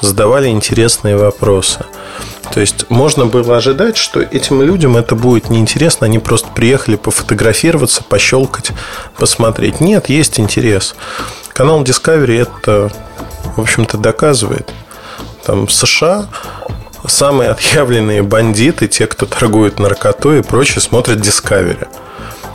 [0.00, 1.84] задавали интересные вопросы.
[2.52, 8.04] То есть можно было ожидать, что этим людям это будет неинтересно, они просто приехали пофотографироваться,
[8.04, 8.70] пощелкать,
[9.16, 9.80] посмотреть.
[9.80, 10.94] Нет, есть интерес.
[11.52, 12.90] Канал Discovery это,
[13.56, 14.70] в общем-то, доказывает.
[15.44, 16.28] Там в США
[17.06, 21.86] самые отъявленные бандиты, те, кто торгует наркотой и прочее, смотрят Discovery.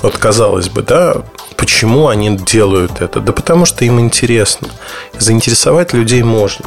[0.01, 1.23] Вот казалось бы, да,
[1.57, 3.19] почему они делают это?
[3.19, 4.69] Да потому что им интересно.
[5.17, 6.65] Заинтересовать людей можно.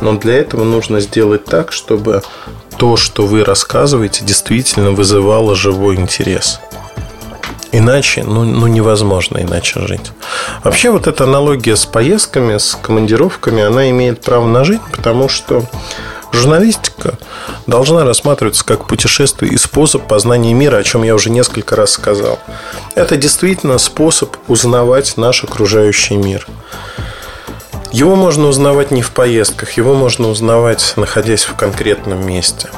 [0.00, 2.22] Но для этого нужно сделать так, чтобы
[2.76, 6.58] то, что вы рассказываете, действительно вызывало живой интерес.
[7.70, 10.12] Иначе, ну, ну невозможно иначе жить.
[10.62, 15.64] Вообще вот эта аналогия с поездками, с командировками, она имеет право на жизнь, потому что
[16.32, 17.18] Журналистика
[17.66, 22.38] должна рассматриваться как путешествие и способ познания мира, о чем я уже несколько раз сказал.
[22.94, 26.46] Это действительно способ узнавать наш окружающий мир.
[27.92, 32.70] Его можно узнавать не в поездках, его можно узнавать, находясь в конкретном месте.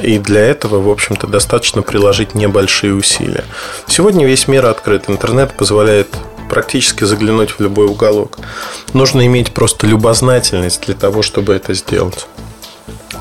[0.00, 3.44] И для этого, в общем-то, достаточно приложить небольшие усилия.
[3.86, 5.04] Сегодня весь мир открыт.
[5.08, 6.08] Интернет позволяет
[6.48, 8.38] практически заглянуть в любой уголок.
[8.94, 12.26] Нужно иметь просто любознательность для того, чтобы это сделать.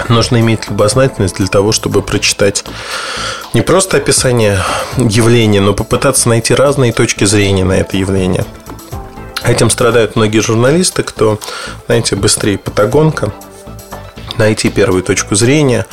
[0.09, 2.63] Нужно иметь любознательность для того, чтобы прочитать
[3.53, 4.59] не просто описание
[4.97, 8.45] явления, но попытаться найти разные точки зрения на это явление.
[9.43, 11.39] Этим страдают многие журналисты, кто,
[11.87, 13.31] знаете, быстрее патагонка,
[14.37, 15.85] найти первую точку зрения,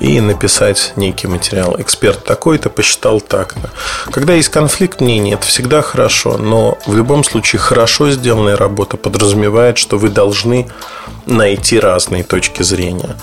[0.00, 1.76] и написать некий материал.
[1.78, 3.70] Эксперт такой-то посчитал так-то.
[4.10, 9.78] Когда есть конфликт мнений, это всегда хорошо, но в любом случае хорошо сделанная работа подразумевает,
[9.78, 10.68] что вы должны
[11.26, 13.16] найти разные точки зрения.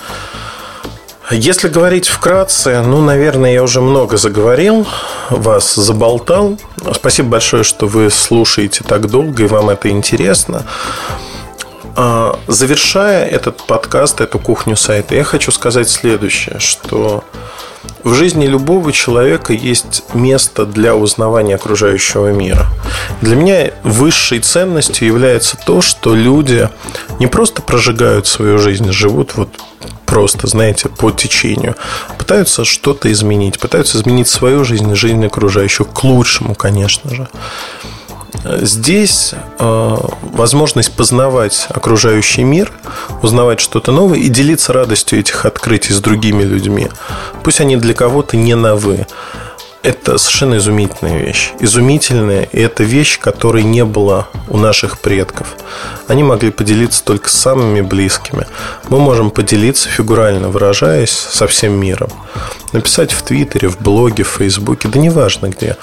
[1.30, 4.88] Если говорить вкратце, ну, наверное, я уже много заговорил,
[5.30, 6.58] вас заболтал.
[6.94, 10.66] Спасибо большое, что вы слушаете так долго и вам это интересно.
[12.00, 17.24] А, завершая этот подкаст, эту кухню сайта, я хочу сказать следующее, что
[18.04, 22.68] в жизни любого человека есть место для узнавания окружающего мира.
[23.22, 26.70] Для меня высшей ценностью является то, что люди
[27.18, 29.50] не просто прожигают свою жизнь, живут вот
[30.06, 31.76] просто, знаете, по течению.
[32.20, 37.28] Пытаются что-то изменить, пытаются изменить свою жизнь жизнь окружающих к лучшему, конечно же.
[38.44, 42.72] Здесь э, возможность познавать окружающий мир,
[43.22, 46.90] узнавать что-то новое и делиться радостью этих открытий с другими людьми.
[47.44, 49.08] Пусть они для кого-то не новы.
[49.88, 51.54] Это совершенно изумительная вещь.
[51.62, 55.56] Изумительная, и это вещь, которой не было у наших предков.
[56.10, 58.48] Они могли поделиться только с самыми близкими.
[58.90, 62.10] Мы можем поделиться, фигурально выражаясь, со всем миром.
[62.74, 65.78] Написать в Твиттере, в блоге, в Фейсбуке, да неважно где.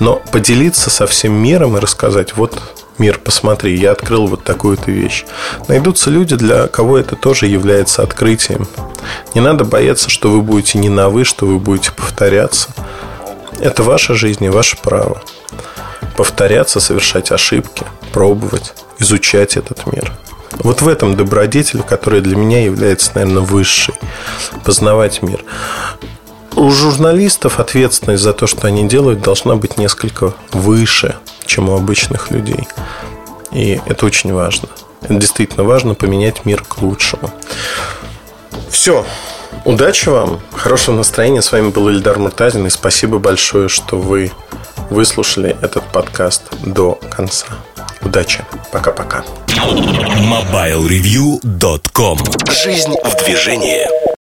[0.00, 2.60] Но поделиться со всем миром и рассказать, вот
[2.98, 5.26] мир, посмотри, я открыл вот такую-то вещь.
[5.68, 8.66] Найдутся люди, для кого это тоже является открытием.
[9.32, 12.70] Не надо бояться, что вы будете не на вы, что вы будете повторяться.
[13.60, 15.22] Это ваша жизнь и ваше право.
[16.16, 20.12] Повторяться, совершать ошибки, пробовать, изучать этот мир.
[20.58, 23.94] Вот в этом добродетель, которая для меня является, наверное, высшей.
[24.64, 25.44] Познавать мир.
[26.54, 31.16] У журналистов ответственность за то, что они делают, должна быть несколько выше,
[31.46, 32.68] чем у обычных людей.
[33.50, 34.68] И это очень важно.
[35.02, 37.32] Это действительно важно поменять мир к лучшему.
[38.70, 39.04] Все.
[39.64, 41.40] Удачи вам, хорошего настроения.
[41.40, 42.66] С вами был Ильдар Муртазин.
[42.66, 44.30] И спасибо большое, что вы
[44.90, 47.46] выслушали этот подкаст до конца.
[48.02, 48.44] Удачи.
[48.72, 49.24] Пока-пока.
[49.48, 52.18] MobileReview.com
[52.50, 54.13] Жизнь в движении.